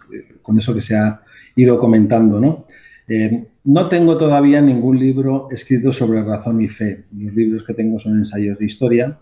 con 0.42 0.58
eso 0.58 0.74
que 0.74 0.80
se 0.80 0.96
ha 0.96 1.22
ido 1.56 1.78
comentando, 1.78 2.40
¿no? 2.40 2.66
Eh, 3.08 3.44
no 3.64 3.88
tengo 3.88 4.16
todavía 4.16 4.60
ningún 4.60 4.98
libro 4.98 5.48
escrito 5.50 5.92
sobre 5.92 6.22
razón 6.22 6.60
y 6.62 6.68
fe. 6.68 7.04
Los 7.16 7.34
libros 7.34 7.64
que 7.66 7.74
tengo 7.74 7.98
son 7.98 8.18
ensayos 8.18 8.58
de 8.58 8.64
historia 8.64 9.18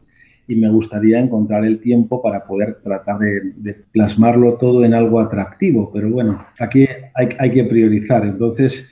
y 0.47 0.57
me 0.57 0.69
gustaría 0.69 1.19
encontrar 1.19 1.65
el 1.65 1.81
tiempo 1.81 2.23
para 2.23 2.47
poder 2.47 2.81
tratar 2.83 3.19
de, 3.19 3.85
plasmarlo 3.93 4.55
todo 4.55 4.85
en 4.85 4.95
algo 4.95 5.21
atractivo. 5.21 5.91
Pero 5.93 6.11
bueno, 6.11 6.47
aquí 6.59 6.87
hay, 7.15 7.51
que 7.51 7.65
priorizar. 7.65 8.25
Entonces, 8.25 8.91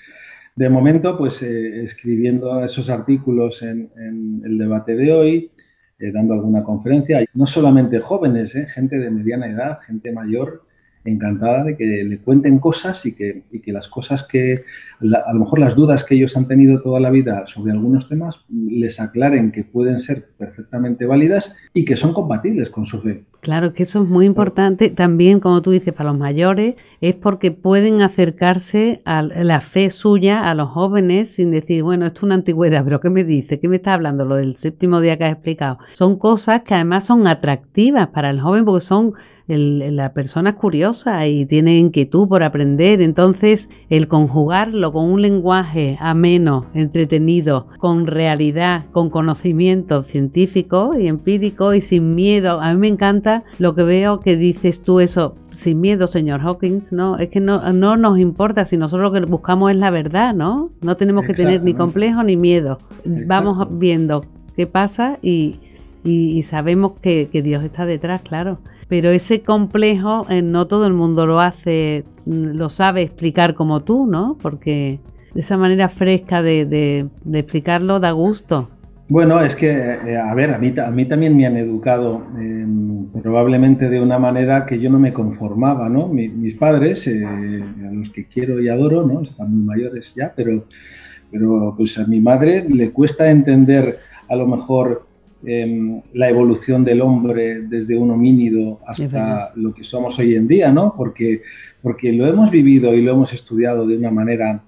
de 0.54 0.68
momento, 0.68 1.16
pues 1.16 1.42
eh, 1.42 1.82
escribiendo 1.82 2.64
esos 2.64 2.90
artículos 2.90 3.62
en, 3.62 3.90
en 3.96 4.42
el 4.44 4.58
debate 4.58 4.96
de 4.96 5.12
hoy, 5.12 5.50
eh, 5.98 6.12
dando 6.12 6.34
alguna 6.34 6.62
conferencia. 6.62 7.24
No 7.34 7.46
solamente 7.46 8.00
jóvenes, 8.00 8.54
eh, 8.54 8.66
gente 8.66 8.98
de 8.98 9.10
mediana 9.10 9.48
edad, 9.48 9.80
gente 9.86 10.12
mayor, 10.12 10.62
encantada 11.10 11.64
de 11.64 11.76
que 11.76 12.04
le 12.04 12.18
cuenten 12.18 12.58
cosas 12.58 13.04
y 13.06 13.14
que, 13.14 13.44
que 13.62 13.72
las 13.72 13.88
cosas 13.88 14.22
que, 14.22 14.64
a 15.00 15.32
lo 15.32 15.40
mejor 15.40 15.58
las 15.58 15.74
dudas 15.74 16.04
que 16.04 16.14
ellos 16.14 16.36
han 16.36 16.46
tenido 16.46 16.80
toda 16.80 17.00
la 17.00 17.10
vida 17.10 17.46
sobre 17.46 17.72
algunos 17.72 18.08
temas, 18.08 18.44
les 18.48 19.00
aclaren 19.00 19.52
que 19.52 19.64
pueden 19.64 20.00
ser 20.00 20.28
perfectamente 20.38 21.06
válidas 21.06 21.54
y 21.74 21.84
que 21.84 21.96
son 21.96 22.12
compatibles 22.12 22.70
con 22.70 22.84
su 22.84 23.00
fe. 23.00 23.24
Claro 23.40 23.72
que 23.72 23.84
eso 23.84 24.02
es 24.02 24.08
muy 24.08 24.26
importante. 24.26 24.90
También, 24.90 25.38
como 25.38 25.62
tú 25.62 25.70
dices, 25.70 25.94
para 25.94 26.10
los 26.10 26.18
mayores, 26.18 26.74
es 27.00 27.14
porque 27.14 27.52
pueden 27.52 28.02
acercarse 28.02 29.00
a 29.04 29.22
la 29.22 29.60
fe 29.60 29.90
suya 29.90 30.50
a 30.50 30.54
los 30.54 30.70
jóvenes 30.70 31.34
sin 31.34 31.52
decir, 31.52 31.84
bueno, 31.84 32.06
esto 32.06 32.20
es 32.20 32.22
una 32.24 32.34
antigüedad, 32.34 32.82
pero 32.84 33.00
¿qué 33.00 33.10
me 33.10 33.22
dice? 33.22 33.60
¿Qué 33.60 33.68
me 33.68 33.76
está 33.76 33.94
hablando? 33.94 34.24
Lo 34.24 34.36
del 34.36 34.56
séptimo 34.56 35.00
día 35.00 35.16
que 35.16 35.24
has 35.24 35.32
explicado. 35.32 35.78
Son 35.92 36.18
cosas 36.18 36.62
que 36.64 36.74
además 36.74 37.06
son 37.06 37.26
atractivas 37.28 38.08
para 38.08 38.30
el 38.30 38.40
joven 38.40 38.64
porque 38.64 38.84
son 38.84 39.14
la 39.48 40.12
persona 40.12 40.50
es 40.50 40.56
curiosa 40.56 41.26
y 41.26 41.46
tiene 41.46 41.78
inquietud 41.78 42.28
por 42.28 42.42
aprender, 42.42 43.00
entonces 43.00 43.68
el 43.88 44.06
conjugarlo 44.06 44.92
con 44.92 45.06
un 45.06 45.22
lenguaje 45.22 45.96
ameno, 46.00 46.66
entretenido, 46.74 47.66
con 47.78 48.06
realidad, 48.06 48.84
con 48.92 49.08
conocimiento 49.08 50.02
científico 50.02 50.90
y 50.98 51.06
empírico 51.06 51.72
y 51.72 51.80
sin 51.80 52.14
miedo, 52.14 52.60
a 52.60 52.74
mí 52.74 52.78
me 52.78 52.88
encanta 52.88 53.44
lo 53.58 53.74
que 53.74 53.84
veo 53.84 54.20
que 54.20 54.36
dices 54.36 54.82
tú 54.82 55.00
eso, 55.00 55.34
sin 55.54 55.80
miedo, 55.80 56.06
señor 56.06 56.40
Hawkins, 56.40 56.92
¿no? 56.92 57.16
Es 57.18 57.30
que 57.30 57.40
no, 57.40 57.72
no 57.72 57.96
nos 57.96 58.18
importa 58.18 58.66
si 58.66 58.76
nosotros 58.76 59.12
lo 59.12 59.20
que 59.20 59.26
buscamos 59.26 59.70
es 59.70 59.78
la 59.78 59.90
verdad, 59.90 60.34
¿no? 60.34 60.70
No 60.82 60.96
tenemos 60.96 61.24
que 61.24 61.34
tener 61.34 61.62
ni 61.62 61.72
complejo 61.74 62.22
ni 62.22 62.36
miedo. 62.36 62.78
Vamos 63.04 63.66
viendo 63.78 64.24
qué 64.56 64.66
pasa 64.66 65.18
y, 65.22 65.56
y, 66.04 66.42
sabemos 66.42 66.92
que, 67.00 67.28
que 67.32 67.42
Dios 67.42 67.64
está 67.64 67.86
detrás, 67.86 68.22
claro 68.22 68.58
pero 68.88 69.10
ese 69.10 69.42
complejo 69.42 70.26
eh, 70.30 70.42
no 70.42 70.66
todo 70.66 70.86
el 70.86 70.94
mundo 70.94 71.26
lo 71.26 71.40
hace, 71.40 72.04
mm, 72.24 72.56
lo 72.56 72.68
sabe 72.70 73.02
explicar 73.02 73.54
como 73.54 73.84
tú, 73.84 74.06
¿no? 74.06 74.36
Porque 74.40 74.98
de 75.34 75.40
esa 75.40 75.56
manera 75.56 75.88
fresca 75.88 76.42
de, 76.42 77.06
explicarlo 77.32 78.00
da 78.00 78.12
gusto. 78.12 78.70
Bueno, 79.10 79.40
es 79.40 79.56
que, 79.56 79.70
eh, 79.70 80.18
a 80.18 80.34
ver, 80.34 80.52
a 80.52 80.58
mí, 80.58 80.74
a 80.78 80.90
mí 80.90 81.06
también 81.06 81.34
me 81.36 81.46
han 81.46 81.56
educado 81.56 82.26
em, 82.38 83.06
probablemente 83.22 83.88
de 83.88 84.00
una 84.00 84.18
manera 84.18 84.66
que 84.66 84.78
yo 84.78 84.90
no 84.90 84.98
me 84.98 85.14
conformaba, 85.14 85.88
¿no? 85.88 86.08
mis 86.08 86.54
padres, 86.56 87.06
eh, 87.06 87.24
a 87.24 87.92
los 87.92 88.10
que 88.10 88.26
quiero 88.26 88.60
y 88.60 88.68
adoro, 88.68 89.06
¿no? 89.06 89.22
Están 89.22 89.54
muy 89.54 89.64
mayores 89.64 90.14
ya, 90.14 90.32
pero, 90.36 90.64
pero 91.30 91.74
pues 91.76 91.98
a 91.98 92.06
mi 92.06 92.20
madre 92.20 92.66
le 92.68 92.90
cuesta 92.90 93.30
entender 93.30 93.98
a 94.28 94.36
lo 94.36 94.46
mejor 94.46 95.07
Em, 95.44 96.02
la 96.14 96.28
evolución 96.28 96.84
del 96.84 97.00
hombre 97.00 97.60
desde 97.60 97.96
un 97.96 98.10
homínido 98.10 98.80
hasta 98.84 99.52
lo 99.54 99.72
que 99.72 99.84
somos 99.84 100.18
hoy 100.18 100.34
en 100.34 100.48
día, 100.48 100.72
¿no? 100.72 100.94
Porque, 100.96 101.42
porque 101.80 102.12
lo 102.12 102.26
hemos 102.26 102.50
vivido 102.50 102.92
y 102.92 103.02
lo 103.02 103.12
hemos 103.12 103.32
estudiado 103.32 103.86
de 103.86 103.96
una 103.96 104.10
manera 104.10 104.64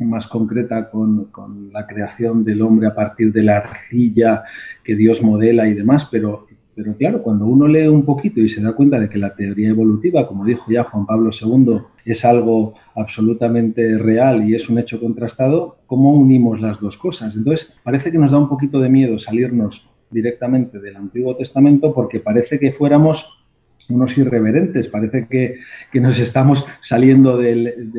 más 0.00 0.26
concreta 0.26 0.90
con, 0.90 1.26
con, 1.26 1.70
la 1.72 1.86
creación 1.86 2.44
del 2.44 2.62
hombre 2.62 2.88
a 2.88 2.94
partir 2.96 3.32
de 3.32 3.44
la 3.44 3.58
arcilla 3.58 4.42
que 4.82 4.96
Dios 4.96 5.22
modela 5.22 5.68
y 5.68 5.74
demás, 5.74 6.08
pero, 6.10 6.46
pero 6.74 6.96
claro, 6.96 7.22
cuando 7.22 7.46
uno 7.46 7.68
lee 7.68 7.86
un 7.86 8.04
poquito 8.04 8.40
y 8.40 8.48
se 8.48 8.60
da 8.60 8.72
cuenta 8.72 8.98
de 8.98 9.08
que 9.08 9.18
la 9.18 9.36
teoría 9.36 9.68
evolutiva, 9.68 10.26
como 10.26 10.44
dijo 10.44 10.68
ya 10.68 10.82
Juan 10.82 11.06
Pablo 11.06 11.30
II, 11.30 11.78
es 12.04 12.24
algo 12.24 12.74
absolutamente 12.96 13.98
real 13.98 14.48
y 14.48 14.56
es 14.56 14.68
un 14.68 14.78
hecho 14.78 15.00
contrastado, 15.00 15.78
¿cómo 15.86 16.12
unimos 16.12 16.60
las 16.60 16.80
dos 16.80 16.98
cosas? 16.98 17.36
Entonces, 17.36 17.72
parece 17.84 18.10
que 18.10 18.18
nos 18.18 18.32
da 18.32 18.38
un 18.38 18.48
poquito 18.48 18.80
de 18.80 18.88
miedo 18.88 19.18
salirnos 19.20 19.88
directamente 20.10 20.78
del 20.78 20.96
Antiguo 20.96 21.36
Testamento 21.36 21.92
porque 21.94 22.20
parece 22.20 22.58
que 22.58 22.72
fuéramos 22.72 23.38
unos 23.88 24.16
irreverentes, 24.18 24.88
parece 24.88 25.26
que, 25.28 25.58
nos 26.00 26.18
estamos 26.18 26.64
saliendo 26.80 27.38
del, 27.38 27.90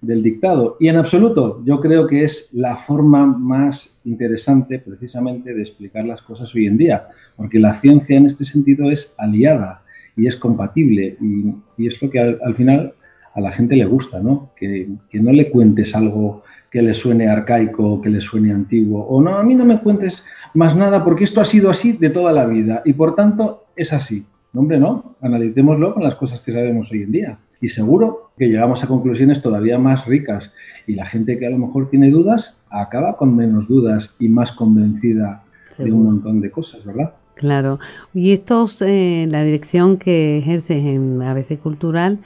del, 0.00 0.22
dictado. 0.22 0.76
Y 0.80 0.88
en 0.88 0.96
absoluto, 0.96 1.62
yo 1.64 1.80
creo 1.80 2.06
que 2.06 2.24
es 2.24 2.48
la 2.52 2.76
forma 2.76 3.26
más 3.26 4.00
interesante 4.04 4.78
precisamente 4.80 5.54
de 5.54 5.62
explicar 5.62 6.04
las 6.04 6.22
cosas 6.22 6.52
hoy 6.54 6.66
en 6.66 6.76
día, 6.76 7.06
porque 7.36 7.60
la 7.60 7.74
ciencia 7.74 8.16
en 8.16 8.26
este 8.26 8.44
sentido 8.44 8.90
es 8.90 9.14
aliada 9.18 9.84
y 10.16 10.26
es 10.26 10.36
compatible 10.36 11.16
y, 11.20 11.86
es 11.86 12.02
lo 12.02 12.10
que 12.10 12.18
al, 12.18 12.54
final 12.54 12.94
a 13.34 13.40
la 13.40 13.52
gente 13.52 13.76
le 13.76 13.84
gusta, 13.84 14.20
¿no? 14.20 14.52
Que, 14.56 14.88
que 15.08 15.20
no 15.20 15.32
le 15.32 15.50
cuentes 15.50 15.94
algo 15.94 16.42
que 16.72 16.80
le 16.80 16.94
suene 16.94 17.28
arcaico, 17.28 18.00
que 18.00 18.08
le 18.08 18.22
suene 18.22 18.50
antiguo, 18.50 19.04
o 19.04 19.22
no, 19.22 19.36
a 19.36 19.42
mí 19.42 19.54
no 19.54 19.66
me 19.66 19.78
cuentes 19.80 20.24
más 20.54 20.74
nada 20.74 21.04
porque 21.04 21.24
esto 21.24 21.42
ha 21.42 21.44
sido 21.44 21.70
así 21.70 21.92
de 21.92 22.08
toda 22.08 22.32
la 22.32 22.46
vida 22.46 22.80
y 22.86 22.94
por 22.94 23.14
tanto 23.14 23.66
es 23.76 23.92
así. 23.92 24.26
No, 24.54 24.60
hombre, 24.60 24.78
no, 24.78 25.16
analicémoslo 25.20 25.94
con 25.94 26.02
las 26.02 26.14
cosas 26.14 26.40
que 26.40 26.50
sabemos 26.50 26.90
hoy 26.90 27.02
en 27.02 27.12
día 27.12 27.38
y 27.60 27.68
seguro 27.68 28.32
que 28.38 28.46
llegamos 28.46 28.82
a 28.82 28.86
conclusiones 28.86 29.42
todavía 29.42 29.78
más 29.78 30.06
ricas 30.06 30.52
y 30.86 30.94
la 30.94 31.06
gente 31.06 31.38
que 31.38 31.46
a 31.46 31.50
lo 31.50 31.58
mejor 31.58 31.90
tiene 31.90 32.10
dudas 32.10 32.62
acaba 32.70 33.16
con 33.16 33.36
menos 33.36 33.68
dudas 33.68 34.14
y 34.18 34.28
más 34.28 34.52
convencida 34.52 35.44
de 35.78 35.92
un 35.92 36.04
montón 36.04 36.40
de 36.40 36.50
cosas, 36.50 36.84
¿verdad? 36.84 37.14
Claro. 37.34 37.80
Y 38.14 38.32
esto 38.32 38.64
es 38.64 38.80
eh, 38.82 39.26
la 39.28 39.42
dirección 39.42 39.98
que 39.98 40.38
ejerces 40.38 40.84
en 40.84 41.22
ABC 41.22 41.58
Cultural, 41.58 42.20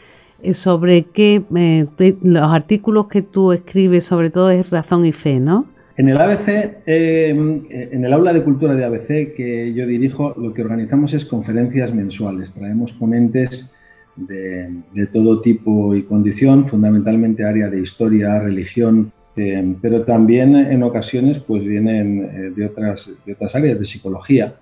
sobre 0.54 1.04
qué, 1.04 1.42
eh, 1.54 2.16
los 2.22 2.52
artículos 2.52 3.08
que 3.08 3.22
tú 3.22 3.52
escribes 3.52 4.04
sobre 4.04 4.30
todo 4.30 4.50
es 4.50 4.70
razón 4.70 5.04
y 5.04 5.12
fe, 5.12 5.40
¿no? 5.40 5.66
En 5.96 6.10
el 6.10 6.18
ABC, 6.18 6.82
eh, 6.84 7.30
en 7.30 8.04
el 8.04 8.12
aula 8.12 8.34
de 8.34 8.44
cultura 8.44 8.74
de 8.74 8.84
ABC 8.84 9.32
que 9.34 9.72
yo 9.72 9.86
dirijo, 9.86 10.34
lo 10.36 10.52
que 10.52 10.60
organizamos 10.60 11.14
es 11.14 11.24
conferencias 11.24 11.94
mensuales. 11.94 12.52
Traemos 12.52 12.92
ponentes 12.92 13.72
de, 14.14 15.06
todo 15.10 15.40
tipo 15.40 15.94
y 15.94 16.02
condición, 16.02 16.66
fundamentalmente 16.66 17.44
área 17.44 17.68
de 17.68 17.80
historia, 17.80 18.38
religión, 18.40 19.10
eh, 19.36 19.74
pero 19.80 20.02
también 20.02 20.54
en 20.54 20.82
ocasiones 20.82 21.38
pues 21.38 21.64
vienen 21.64 22.24
eh, 22.24 22.52
de, 22.54 22.66
otras, 22.66 23.10
de 23.24 23.32
otras 23.32 23.54
áreas, 23.54 23.78
de 23.78 23.86
psicología. 23.86 24.56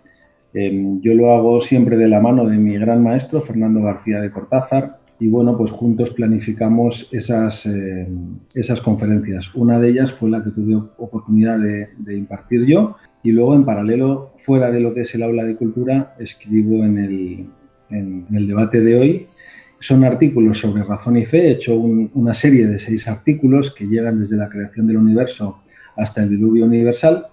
yo 0.52 1.14
lo 1.14 1.32
hago 1.32 1.60
siempre 1.60 1.96
de 1.96 2.06
la 2.06 2.20
mano 2.20 2.46
de 2.46 2.58
mi 2.58 2.78
gran 2.78 3.02
maestro, 3.02 3.40
Fernando 3.40 3.82
García 3.82 4.20
de 4.20 4.30
Cortázar, 4.30 4.98
y 5.24 5.28
bueno, 5.28 5.56
pues 5.56 5.70
juntos 5.70 6.10
planificamos 6.10 7.08
esas, 7.10 7.64
eh, 7.64 8.06
esas 8.54 8.82
conferencias. 8.82 9.54
Una 9.54 9.78
de 9.78 9.88
ellas 9.88 10.12
fue 10.12 10.28
la 10.28 10.44
que 10.44 10.50
tuve 10.50 10.76
oportunidad 10.98 11.58
de, 11.58 12.14
impartir 12.14 12.66
yo 12.66 12.96
y 13.22 13.32
luego 13.32 13.54
en 13.54 13.64
paralelo, 13.64 14.34
fuera 14.36 14.70
de 14.70 14.80
lo 14.80 14.92
que 14.92 15.00
es 15.00 15.14
el 15.14 15.22
aula 15.22 15.44
de 15.44 15.56
cultura, 15.56 16.14
escribo 16.18 16.84
en 16.84 16.98
el, 16.98 17.46
en, 17.88 18.26
el 18.34 18.46
debate 18.46 18.82
de 18.82 19.00
hoy. 19.00 19.26
Son 19.78 20.04
artículos 20.04 20.58
sobre 20.58 20.82
razón 20.82 21.16
y 21.16 21.24
fe. 21.24 21.48
He 21.48 21.52
hecho 21.52 21.74
una 21.74 22.34
serie 22.34 22.66
de 22.66 22.78
seis 22.78 23.08
artículos 23.08 23.74
que 23.74 23.86
llegan 23.86 24.18
desde 24.18 24.36
la 24.36 24.50
creación 24.50 24.86
del 24.86 24.98
universo 24.98 25.62
hasta 25.96 26.22
el 26.22 26.28
diluvio 26.28 26.66
universal 26.66 27.28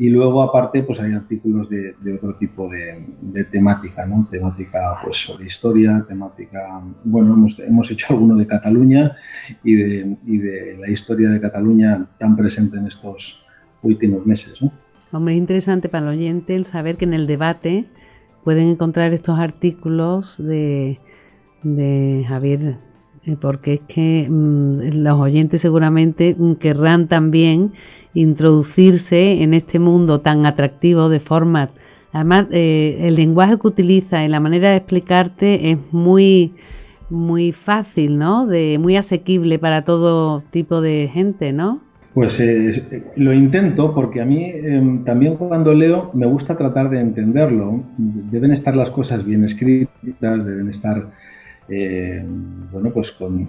y 0.00 0.08
luego, 0.08 0.42
aparte, 0.42 0.82
pues 0.82 0.98
hay 0.98 1.12
artículos 1.12 1.68
de, 1.68 1.94
otro 2.14 2.34
tipo 2.36 2.70
de, 2.70 3.44
temática, 3.44 4.06
¿no? 4.06 4.26
Temática 4.30 4.98
pues, 5.04 5.18
sobre 5.18 5.44
historia, 5.44 6.02
temática... 6.08 6.80
Bueno, 7.04 7.34
hemos, 7.34 7.90
hecho 7.90 8.06
alguno 8.08 8.34
de 8.34 8.46
Cataluña 8.46 9.14
y 9.62 9.74
de, 9.74 10.16
y 10.24 10.38
de, 10.38 10.78
la 10.78 10.88
historia 10.88 11.28
de 11.28 11.38
Cataluña 11.38 12.06
tan 12.18 12.34
presente 12.34 12.78
en 12.78 12.86
estos 12.86 13.44
últimos 13.82 14.24
meses, 14.24 14.62
¿no? 14.62 14.72
Hombre, 15.12 15.34
es 15.34 15.38
interesante 15.38 15.90
para 15.90 16.10
el 16.10 16.18
oyente 16.18 16.56
el 16.56 16.64
saber 16.64 16.96
que 16.96 17.04
en 17.04 17.12
el 17.12 17.26
debate 17.26 17.84
pueden 18.42 18.68
encontrar 18.68 19.12
estos 19.12 19.38
artículos 19.38 20.36
de, 20.38 20.98
de 21.62 22.24
Javier, 22.26 22.78
porque 23.40 23.74
es 23.74 23.80
que 23.88 24.26
mm, 24.28 25.02
los 25.02 25.18
oyentes 25.18 25.60
seguramente 25.60 26.36
querrán 26.58 27.08
también 27.08 27.72
introducirse 28.14 29.42
en 29.42 29.54
este 29.54 29.78
mundo 29.78 30.20
tan 30.20 30.46
atractivo 30.46 31.08
de 31.08 31.20
forma... 31.20 31.70
Además, 32.12 32.46
eh, 32.50 32.98
el 33.02 33.14
lenguaje 33.14 33.56
que 33.56 33.68
utiliza 33.68 34.24
y 34.24 34.28
la 34.28 34.40
manera 34.40 34.70
de 34.70 34.76
explicarte 34.78 35.70
es 35.70 35.78
muy, 35.92 36.54
muy 37.08 37.52
fácil, 37.52 38.18
¿no? 38.18 38.48
De, 38.48 38.78
muy 38.80 38.96
asequible 38.96 39.60
para 39.60 39.84
todo 39.84 40.42
tipo 40.50 40.80
de 40.80 41.08
gente, 41.12 41.52
¿no? 41.52 41.82
Pues 42.12 42.40
eh, 42.40 43.04
lo 43.14 43.32
intento 43.32 43.94
porque 43.94 44.20
a 44.20 44.24
mí 44.24 44.44
em, 44.44 45.04
también 45.04 45.36
cuando 45.36 45.72
leo 45.72 46.10
me 46.12 46.26
gusta 46.26 46.56
tratar 46.56 46.90
de 46.90 46.98
entenderlo. 46.98 47.84
Deben 47.96 48.50
estar 48.50 48.74
las 48.74 48.90
cosas 48.90 49.24
bien 49.24 49.44
escritas, 49.44 50.44
deben 50.44 50.68
estar 50.68 51.10
eh, 51.70 52.24
bueno, 52.72 52.90
pues 52.90 53.12
con, 53.12 53.48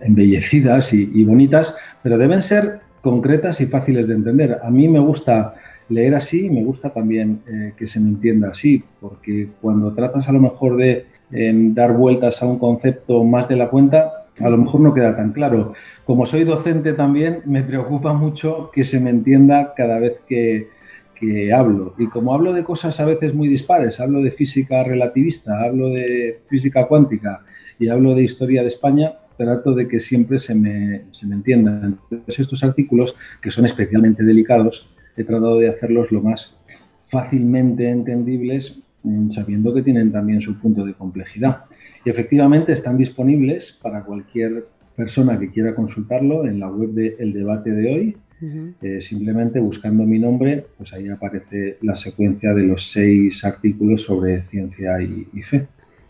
embellecidas 0.00 0.92
y, 0.92 1.24
bonitas, 1.24 1.74
pero 2.02 2.18
deben 2.18 2.42
ser 2.42 2.80
concretas 3.00 3.60
y 3.60 3.66
fáciles 3.66 4.06
de 4.06 4.14
entender. 4.14 4.58
A 4.62 4.70
mí 4.70 4.88
me 4.88 4.98
gusta 4.98 5.54
leer 5.88 6.14
así 6.14 6.46
y 6.46 6.50
me 6.50 6.64
gusta 6.64 6.90
también 6.90 7.40
eh, 7.46 7.72
que 7.76 7.86
se 7.86 8.00
me 8.00 8.08
entienda 8.08 8.48
así, 8.48 8.82
porque 9.00 9.50
cuando 9.60 9.94
tratas 9.94 10.28
a 10.28 10.32
lo 10.32 10.40
mejor 10.40 10.76
de 10.76 11.06
dar 11.28 11.92
vueltas 11.92 12.40
a 12.40 12.46
un 12.46 12.58
concepto 12.58 13.24
más 13.24 13.48
de 13.48 13.56
la 13.56 13.68
cuenta, 13.68 14.26
a 14.38 14.50
lo 14.50 14.58
mejor 14.58 14.80
no 14.80 14.94
queda 14.94 15.16
tan 15.16 15.32
claro. 15.32 15.72
Como 16.04 16.26
soy 16.26 16.44
docente 16.44 16.92
también, 16.92 17.42
me 17.46 17.62
preocupa 17.62 18.12
mucho 18.12 18.70
que 18.72 18.84
se 18.84 19.00
me 19.00 19.10
entienda 19.10 19.74
cada 19.74 19.98
vez 19.98 20.18
que, 20.28 20.68
que 21.18 21.52
hablo. 21.52 21.94
Y 21.98 22.06
como 22.06 22.34
hablo 22.34 22.52
de 22.52 22.62
cosas 22.62 23.00
a 23.00 23.04
veces 23.04 23.34
muy 23.34 23.48
dispares, 23.48 23.98
hablo 23.98 24.22
de 24.22 24.30
física 24.30 24.84
relativista, 24.84 25.62
hablo 25.62 25.88
de 25.88 26.40
física 26.46 26.86
cuántica 26.86 27.44
y 27.78 27.88
hablo 27.88 28.14
de 28.14 28.22
historia 28.22 28.62
de 28.62 28.68
España, 28.68 29.14
trato 29.36 29.74
de 29.74 29.88
que 29.88 30.00
siempre 30.00 30.38
se 30.38 30.54
me, 30.54 31.04
se 31.10 31.26
me 31.26 31.34
entiendan. 31.34 31.98
Entonces, 32.10 32.40
estos 32.40 32.62
artículos, 32.62 33.14
que 33.40 33.50
son 33.50 33.64
especialmente 33.64 34.22
delicados, 34.22 34.88
he 35.16 35.24
tratado 35.24 35.58
de 35.58 35.68
hacerlos 35.68 36.12
lo 36.12 36.22
más 36.22 36.54
fácilmente 37.02 37.88
entendibles, 37.88 38.78
mm, 39.02 39.30
sabiendo 39.30 39.72
que 39.72 39.82
tienen 39.82 40.12
también 40.12 40.40
su 40.40 40.58
punto 40.58 40.84
de 40.84 40.94
complejidad. 40.94 41.64
Y 42.04 42.10
efectivamente 42.10 42.72
están 42.72 42.98
disponibles 42.98 43.72
para 43.82 44.04
cualquier 44.04 44.66
persona 44.96 45.38
que 45.38 45.50
quiera 45.50 45.74
consultarlo 45.74 46.46
en 46.46 46.58
la 46.60 46.70
web 46.70 46.90
de 46.90 47.16
El 47.18 47.32
Debate 47.32 47.70
de 47.72 47.94
hoy. 47.94 48.16
Eh, 48.40 49.00
simplemente 49.00 49.60
buscando 49.60 50.04
mi 50.04 50.18
nombre, 50.18 50.66
pues 50.76 50.92
ahí 50.92 51.08
aparece 51.08 51.78
la 51.80 51.96
secuencia 51.96 52.52
de 52.52 52.64
los 52.64 52.90
seis 52.90 53.44
artículos 53.44 54.02
sobre 54.02 54.42
ciencia 54.42 55.00
y 55.00 55.42
fe. 55.42 55.66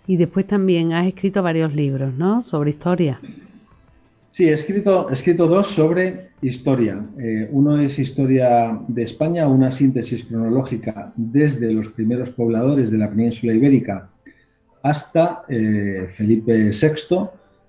Y 0.07 0.17
después 0.17 0.47
también 0.47 0.93
has 0.93 1.07
escrito 1.07 1.43
varios 1.43 1.75
libros, 1.75 2.15
¿no? 2.15 2.43
Sobre 2.43 2.71
historia. 2.71 3.21
Sí, 4.37 4.49
he 4.49 4.53
escrito, 4.53 5.09
he 5.09 5.15
escrito 5.15 5.47
dos 5.47 5.69
sobre 5.69 6.29
historia. 6.43 7.03
Eh, 7.19 7.49
uno 7.51 7.79
es 7.79 7.99
Historia 7.99 8.79
de 8.87 9.03
España, 9.03 9.49
una 9.49 9.71
síntesis 9.73 10.25
cronológica 10.25 11.12
desde 11.17 11.73
los 11.73 11.89
primeros 11.89 12.31
pobladores 12.31 12.91
de 12.91 12.99
la 12.99 13.09
península 13.09 13.55
ibérica 13.55 14.11
hasta 14.83 15.43
eh, 15.49 16.09
Felipe 16.12 16.71
VI. 16.71 17.17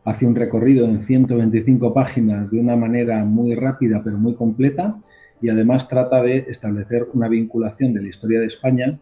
Hace 0.07 0.25
un 0.25 0.35
recorrido 0.35 0.85
en 0.85 1.01
125 1.01 1.93
páginas 1.93 2.49
de 2.49 2.57
una 2.61 2.77
manera 2.77 3.25
muy 3.25 3.55
rápida 3.55 4.01
pero 4.01 4.17
muy 4.17 4.35
completa 4.35 4.97
y 5.41 5.49
además 5.49 5.89
trata 5.89 6.21
de 6.21 6.45
establecer 6.47 7.07
una 7.13 7.27
vinculación 7.27 7.93
de 7.93 8.03
la 8.03 8.07
historia 8.07 8.39
de 8.39 8.45
España 8.45 8.97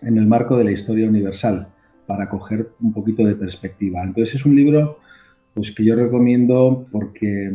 en 0.00 0.16
el 0.16 0.26
marco 0.26 0.56
de 0.56 0.64
la 0.64 0.70
historia 0.70 1.06
universal 1.06 1.68
para 2.06 2.30
coger 2.30 2.70
un 2.80 2.94
poquito 2.94 3.26
de 3.26 3.34
perspectiva. 3.34 4.02
Entonces 4.02 4.36
es 4.36 4.46
un 4.46 4.56
libro 4.56 5.00
pues, 5.52 5.70
que 5.72 5.84
yo 5.84 5.94
recomiendo 5.94 6.86
porque, 6.90 7.52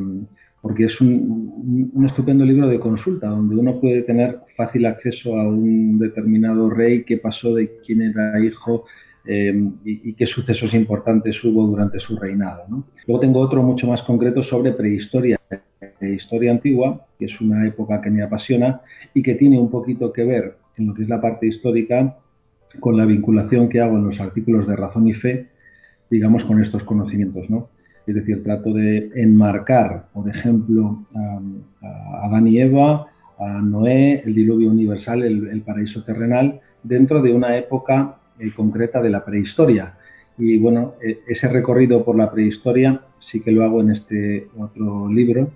porque 0.62 0.84
es 0.84 1.02
un, 1.02 1.92
estupendo 2.06 2.46
libro 2.46 2.68
de 2.68 2.80
consulta, 2.80 3.28
donde 3.30 3.56
uno 3.56 3.82
puede 3.82 4.04
tener 4.04 4.42
fácil 4.56 4.86
acceso 4.86 5.40
a 5.40 5.50
un 5.50 5.98
determinado 5.98 6.70
rey, 6.70 7.04
qué 7.06 7.18
pasó, 7.18 7.56
de 7.56 7.76
quién 7.84 8.04
era 8.04 8.40
hijo, 8.40 8.86
eh, 9.26 9.54
y, 9.86 10.14
qué 10.14 10.26
sucesos 10.26 10.74
importantes 10.74 11.44
hubo 11.44 11.66
durante 11.66 12.00
su 12.00 12.18
reinado. 12.18 12.64
Luego 13.08 13.20
tengo 13.22 13.40
otro 13.40 13.64
mucho 13.64 13.88
más 13.88 14.04
concreto 14.04 14.44
sobre 14.44 14.74
prehistoria 14.74 15.40
historia 16.12 16.52
antigua, 16.52 17.06
que 17.18 17.26
es 17.26 17.42
una 17.42 17.66
época 17.66 18.02
que 18.02 18.12
me 18.12 18.22
apasiona 18.22 18.82
y 19.14 19.22
que 19.22 19.36
tiene 19.36 19.60
un 19.60 19.70
poquito 19.70 20.12
que 20.12 20.24
ver 20.24 20.58
en 20.78 20.88
lo 20.88 20.94
que 20.94 21.04
es 21.04 21.10
la 21.10 21.22
parte 21.22 21.48
histórica 21.48 22.18
con 22.80 22.98
la 22.98 23.06
vinculación 23.06 23.70
que 23.70 23.80
hago 23.80 23.98
en 23.98 24.06
los 24.06 24.20
artículos 24.20 24.68
de 24.68 24.76
razón 24.76 25.08
y 25.08 25.14
fe, 25.14 25.50
digamos, 26.10 26.44
con 26.44 26.62
estos 26.62 26.84
conocimientos, 26.84 27.50
¿no? 27.50 27.70
Es 28.06 28.16
decir, 28.16 28.44
trato 28.44 28.74
de 28.74 29.12
enmarcar, 29.16 30.08
por 30.12 30.28
ejemplo, 30.28 31.06
a, 31.16 32.26
Adán 32.26 32.48
y 32.48 32.60
Eva, 32.60 33.08
a 33.38 33.62
Noé, 33.62 34.24
el 34.26 34.34
diluvio 34.34 34.70
universal, 34.70 35.24
el, 35.24 35.62
paraíso 35.62 36.04
terrenal, 36.04 36.60
dentro 36.82 37.22
de 37.22 37.32
una 37.32 37.56
época 37.56 38.18
eh, 38.40 38.52
concreta 38.56 39.02
de 39.02 39.10
la 39.10 39.24
prehistoria. 39.24 39.98
Y 40.38 40.58
bueno, 40.58 40.96
e, 41.02 41.22
ese 41.28 41.48
recorrido 41.48 42.04
por 42.04 42.18
la 42.18 42.32
prehistoria 42.32 43.02
sí 43.20 43.42
que 43.42 43.52
lo 43.52 43.64
hago 43.64 43.82
en 43.82 43.92
este 43.92 44.48
otro 44.58 45.10
libro, 45.10 45.52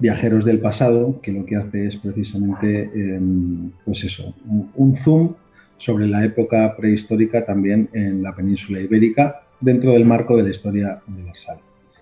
Viajeros 0.00 0.44
del 0.44 0.60
pasado, 0.60 1.20
que 1.20 1.32
lo 1.32 1.44
que 1.44 1.56
hace 1.56 1.86
es 1.86 1.96
precisamente, 1.96 2.88
em, 2.94 3.70
pues 3.84 4.04
eso, 4.04 4.32
un 4.76 4.94
zoom 4.94 5.34
sobre 5.76 6.06
la 6.06 6.24
época 6.24 6.76
prehistórica 6.76 7.44
también 7.44 7.88
en 7.92 8.22
la 8.22 8.34
península 8.34 8.80
ibérica 8.80 9.42
dentro 9.60 9.92
del 9.92 10.04
marco 10.04 10.36
de 10.36 10.42
la 10.44 10.50
historia 10.50 11.00
universal. 11.08 11.58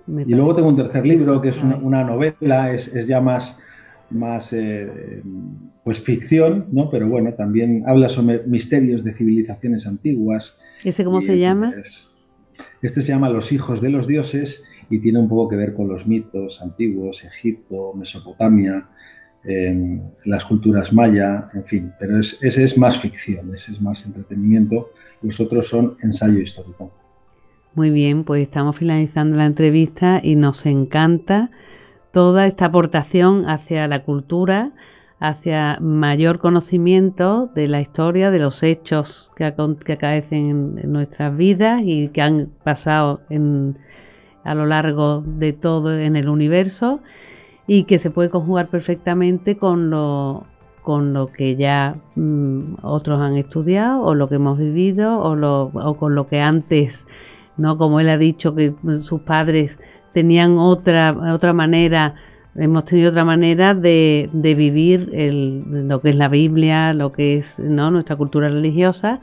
y 0.08 0.34
luego 0.34 0.54
tengo 0.54 0.68
un 0.68 0.76
tercer 0.76 1.04
libro 1.04 1.40
que 1.40 1.48
es 1.48 1.58
una, 1.58 2.04
novela, 2.04 2.72
es, 2.72 2.92
ya 3.06 3.20
más, 3.20 3.58
más 4.10 4.52
eh, 4.52 5.22
pues 5.84 6.00
ficción, 6.00 6.66
¿no? 6.72 6.90
pero 6.90 7.08
bueno, 7.08 7.34
también 7.34 7.84
habla 7.86 8.08
sobre 8.08 8.42
misterios 8.44 9.04
de 9.04 9.14
civilizaciones 9.14 9.86
antiguas. 9.86 10.56
¿Ese 10.84 11.04
cómo 11.04 11.20
se 11.20 11.38
llama? 11.38 11.72
Este 12.82 13.00
se 13.02 13.08
llama 13.08 13.30
Los 13.30 13.52
hijos 13.52 13.80
de 13.80 13.90
los 13.90 14.06
dioses 14.06 14.64
y 14.88 14.98
tiene 14.98 15.18
un 15.18 15.28
poco 15.28 15.48
que 15.48 15.56
ver 15.56 15.72
con 15.72 15.88
los 15.88 16.06
mitos 16.06 16.62
antiguos, 16.62 17.24
Egipto, 17.24 17.92
Mesopotamia, 17.94 18.88
las 20.24 20.44
culturas 20.44 20.92
maya, 20.92 21.48
en 21.54 21.64
fin, 21.64 21.92
pero 22.00 22.18
ese 22.18 22.64
es 22.64 22.76
más 22.76 22.98
ficción, 22.98 23.54
ese 23.54 23.72
es 23.72 23.80
más 23.80 24.04
entretenimiento, 24.04 24.90
los 25.22 25.38
otros 25.38 25.68
son 25.68 25.96
ensayo 26.02 26.40
histórico. 26.40 26.92
Muy 27.74 27.90
bien, 27.90 28.24
pues 28.24 28.42
estamos 28.42 28.76
finalizando 28.76 29.36
la 29.36 29.46
entrevista 29.46 30.20
y 30.22 30.34
nos 30.34 30.66
encanta 30.66 31.50
toda 32.12 32.46
esta 32.46 32.66
aportación 32.66 33.48
hacia 33.48 33.88
la 33.88 34.02
cultura, 34.02 34.72
hacia 35.18 35.78
mayor 35.80 36.38
conocimiento 36.38 37.50
de 37.54 37.68
la 37.68 37.80
historia, 37.80 38.30
de 38.30 38.38
los 38.38 38.62
hechos 38.62 39.30
que, 39.36 39.44
acaecen 39.44 40.78
en, 40.82 40.92
nuestras 40.92 41.36
vidas 41.36 41.82
y 41.84 42.08
que 42.08 42.22
han 42.22 42.50
pasado 42.62 43.20
a 44.44 44.54
lo 44.54 44.66
largo 44.66 45.22
de 45.26 45.52
todo 45.52 45.98
en 45.98 46.16
el 46.16 46.28
universo 46.28 47.00
y 47.66 47.84
que 47.84 47.98
se 47.98 48.10
puede 48.10 48.30
conjugar 48.30 48.68
perfectamente 48.68 49.56
con 49.56 49.90
lo, 49.90 50.46
con 50.82 51.12
lo 51.12 51.32
que 51.32 51.56
ya 51.56 51.96
mm, 52.14 52.76
otros 52.82 53.20
han 53.20 53.36
estudiado 53.36 54.02
o 54.02 54.14
lo 54.14 54.28
que 54.28 54.36
hemos 54.36 54.58
vivido 54.58 55.18
o, 55.18 55.34
lo, 55.34 55.72
o 55.74 55.96
con 55.96 56.14
lo 56.14 56.28
que 56.28 56.40
antes, 56.40 57.06
¿no? 57.56 57.76
Como 57.76 57.98
él 57.98 58.08
ha 58.08 58.18
dicho 58.18 58.54
que 58.54 58.72
sus 59.00 59.22
padres 59.22 59.80
tenían 60.16 60.56
otra, 60.56 61.14
otra 61.34 61.52
manera, 61.52 62.14
hemos 62.54 62.86
tenido 62.86 63.10
otra 63.10 63.26
manera 63.26 63.74
de, 63.74 64.30
de 64.32 64.54
vivir 64.54 65.10
lo 65.12 66.00
que 66.00 66.08
es 66.08 66.16
la 66.16 66.28
Biblia, 66.28 66.94
lo 66.94 67.12
que 67.12 67.36
es 67.36 67.58
nuestra 67.58 68.16
cultura 68.16 68.48
religiosa, 68.48 69.20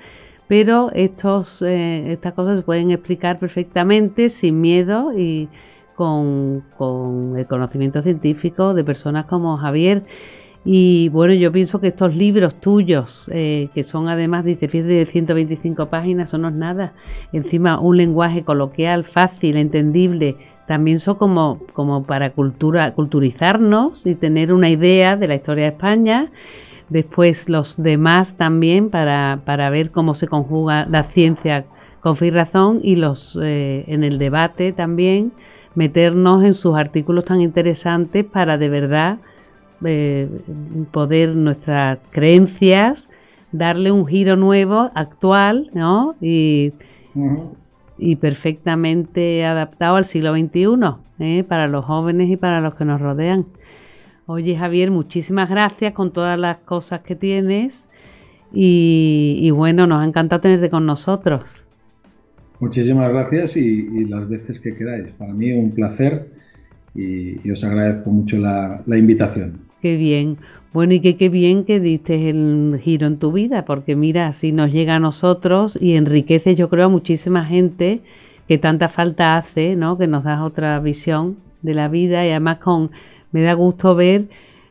pero 0.47 0.91
estos, 0.93 1.63
eh, 1.63 2.11
estas 2.11 2.33
cosas 2.33 2.57
se 2.57 2.63
pueden 2.63 2.91
explicar 2.91 3.39
perfectamente 3.39 4.29
sin 4.29 4.61
miedo 4.61 5.17
y 5.17 5.49
con, 5.95 6.63
con 6.77 7.39
el 7.39 7.47
conocimiento 7.47 8.03
científico 8.03 8.75
de 8.75 8.83
personas 8.83 9.25
como 9.25 9.57
Javier. 9.57 10.03
Y 10.63 11.09
bueno, 11.09 11.33
yo 11.33 11.51
pienso 11.51 11.81
que 11.81 11.87
estos 11.87 12.15
libros 12.15 12.61
tuyos, 12.61 13.29
eh, 13.33 13.69
que 13.73 13.83
son 13.83 14.07
además, 14.09 14.45
dice, 14.45 14.67
de 14.67 15.05
125 15.07 15.87
páginas, 15.87 16.29
son 16.29 16.43
no 16.43 16.49
es 16.49 16.53
nada. 16.53 16.93
Encima, 17.33 17.79
un 17.79 17.97
lenguaje 17.97 18.43
coloquial, 18.43 19.03
fácil, 19.03 19.57
entendible, 19.57 20.37
también 20.67 20.99
son 20.99 21.15
como, 21.15 21.59
como 21.73 22.03
para 22.03 22.31
cultura, 22.31 22.93
culturizarnos 22.93 24.05
y 24.05 24.15
tener 24.15 24.53
una 24.53 24.69
idea 24.69 25.15
de 25.17 25.27
la 25.27 25.35
historia 25.35 25.65
de 25.65 25.69
España. 25.71 26.31
Después 26.89 27.49
los 27.49 27.81
demás 27.81 28.35
también 28.35 28.89
para, 28.89 29.41
para 29.45 29.69
ver 29.69 29.91
cómo 29.91 30.13
se 30.13 30.27
conjuga 30.27 30.85
la 30.89 31.03
ciencia 31.03 31.65
con 32.01 32.17
fe 32.17 32.27
y 32.27 32.31
razón 32.31 32.79
y 32.83 32.97
los 32.97 33.39
eh, 33.41 33.85
en 33.87 34.03
el 34.03 34.19
debate 34.19 34.73
también 34.73 35.31
meternos 35.73 36.43
en 36.43 36.53
sus 36.53 36.75
artículos 36.75 37.23
tan 37.23 37.41
interesantes 37.41 38.25
para 38.25 38.57
de 38.57 38.69
verdad 38.69 39.19
eh, 39.85 40.27
poder 40.91 41.35
nuestras 41.35 41.99
creencias 42.11 43.09
darle 43.53 43.91
un 43.91 44.05
giro 44.05 44.35
nuevo, 44.35 44.91
actual, 44.95 45.69
¿no? 45.73 46.15
Y, 46.19 46.73
y 47.97 48.15
perfectamente 48.15 49.45
adaptado 49.45 49.95
al 49.95 50.05
siglo 50.05 50.33
XXI, 50.33 50.65
¿eh? 51.19 51.43
para 51.43 51.67
los 51.67 51.85
jóvenes 51.85 52.29
y 52.29 52.37
para 52.37 52.61
los 52.61 52.75
que 52.75 52.85
nos 52.85 52.99
rodean. 52.99 53.45
Oye, 54.25 54.55
Javier, 54.55 54.89
muchísimas 54.89 55.49
gracias 55.49 55.93
con 55.93 56.13
todas 56.13 56.39
las 56.39 56.57
cosas 56.59 57.01
que 57.01 57.15
tienes 57.15 57.85
y, 58.53 59.49
bueno, 59.51 59.87
nos 59.87 60.01
ha 60.01 60.05
encantado 60.05 60.41
tenerte 60.41 60.69
con 60.69 60.85
nosotros. 60.85 61.63
Muchísimas 62.59 63.11
gracias 63.11 63.57
y, 63.57 64.05
las 64.05 64.29
veces 64.29 64.59
que 64.59 64.75
queráis. 64.75 65.11
Para 65.11 65.33
mí 65.33 65.51
un 65.51 65.71
placer 65.71 66.29
y, 66.95 67.49
os 67.51 67.63
agradezco 67.63 68.11
mucho 68.11 68.37
la, 68.37 68.81
invitación. 68.87 69.59
Qué 69.83 69.97
bien. 69.97 70.37
Bueno, 70.71 70.93
y 70.93 71.01
que 71.01 71.17
qué 71.17 71.27
bien 71.27 71.65
que 71.65 71.81
diste 71.81 72.29
el 72.29 72.79
giro 72.81 73.05
en 73.05 73.17
tu 73.17 73.33
vida, 73.33 73.65
porque 73.65 73.97
mira, 73.97 74.27
así 74.27 74.53
nos 74.53 74.71
llega 74.71 74.95
a 74.95 74.99
nosotros 74.99 75.77
y 75.79 75.97
enriquece, 75.97 76.55
yo 76.55 76.69
creo, 76.69 76.85
a 76.85 76.89
muchísima 76.89 77.43
gente 77.43 77.99
que 78.47 78.57
tanta 78.57 78.87
falta 78.87 79.35
hace, 79.35 79.75
¿no? 79.75 79.97
Que 79.97 80.07
nos 80.07 80.23
das 80.23 80.39
otra 80.39 80.79
visión 80.79 81.35
de 81.63 81.73
la 81.73 81.89
vida 81.89 82.25
y 82.25 82.29
además 82.29 82.59
con 82.59 82.91
me 83.33 83.41
da 83.41 83.55
gusto 83.55 83.93
ver 83.93 84.29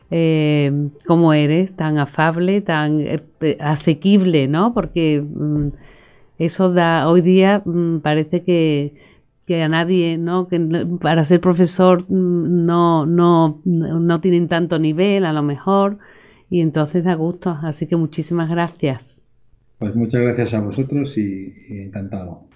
eh, 0.09 0.71
cómo 1.05 1.33
eres, 1.33 1.75
tan 1.75 1.99
afable, 1.99 2.61
tan 2.61 2.99
eh, 3.01 3.21
asequible, 3.59 4.47
¿no? 4.47 4.73
Porque 4.73 5.23
mm, 5.23 5.67
eso 6.39 6.73
da, 6.73 7.07
hoy 7.07 7.21
día 7.21 7.61
mm, 7.63 7.99
parece 7.99 8.41
que, 8.41 8.95
a 9.49 9.67
nadie, 9.67 10.17
¿no? 10.17 10.47
Que 10.47 10.59
para 11.01 11.23
ser 11.23 11.41
profesor 11.41 12.09
no, 12.09 13.05
no, 13.05 13.61
no 13.65 14.21
tienen 14.21 14.47
tanto 14.47 14.79
nivel, 14.79 15.25
a 15.25 15.33
lo 15.33 15.43
mejor, 15.43 15.97
y 16.49 16.61
entonces 16.61 17.03
da 17.03 17.15
gusto. 17.15 17.57
Así 17.61 17.87
que 17.87 17.95
muchísimas 17.95 18.49
gracias. 18.49 19.21
Pues 19.79 19.95
muchas 19.95 20.21
gracias 20.21 20.53
a 20.53 20.61
vosotros 20.61 21.17
y, 21.17 21.53
encantado. 21.69 22.47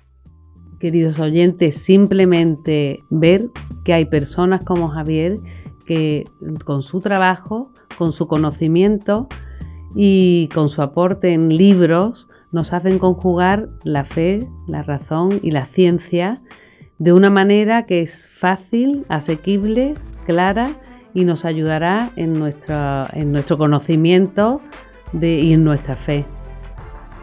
Queridos 0.79 1.19
oyentes, 1.19 1.75
simplemente 1.75 2.99
ver 3.09 3.47
que 3.83 3.93
hay 3.93 4.05
personas 4.05 4.63
como 4.63 4.87
Javier 4.89 5.37
que 5.85 6.25
con 6.63 6.83
su 6.83 7.01
trabajo, 7.01 7.73
con 7.97 8.11
su 8.11 8.27
conocimiento 8.27 9.27
y 9.95 10.49
con 10.53 10.69
su 10.69 10.81
aporte 10.81 11.33
en 11.33 11.49
libros, 11.49 12.29
nos 12.51 12.71
hacen 12.71 12.99
conjugar 12.99 13.67
la 13.83 14.05
fe, 14.05 14.47
la 14.67 14.83
razón 14.83 15.39
y 15.41 15.51
la 15.51 15.65
ciencia 15.65 16.41
de 16.99 17.13
una 17.13 17.29
manera 17.29 17.85
que 17.85 18.01
es 18.01 18.27
fácil, 18.27 19.05
asequible, 19.09 19.95
clara 20.25 20.75
y 21.13 21.25
nos 21.25 21.45
ayudará 21.45 22.11
en, 22.15 22.35
en 22.35 23.31
nuestro 23.31 23.57
conocimiento 23.57 24.61
y 25.13 25.53
en 25.53 25.63
nuestra 25.63 25.95
fe. 25.95 26.25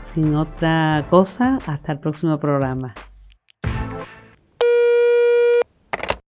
Sin 0.03 0.35
otra 0.35 1.07
cosa, 1.11 1.59
hasta 1.67 1.93
el 1.93 1.99
próximo 1.99 2.39
programa. 2.39 2.95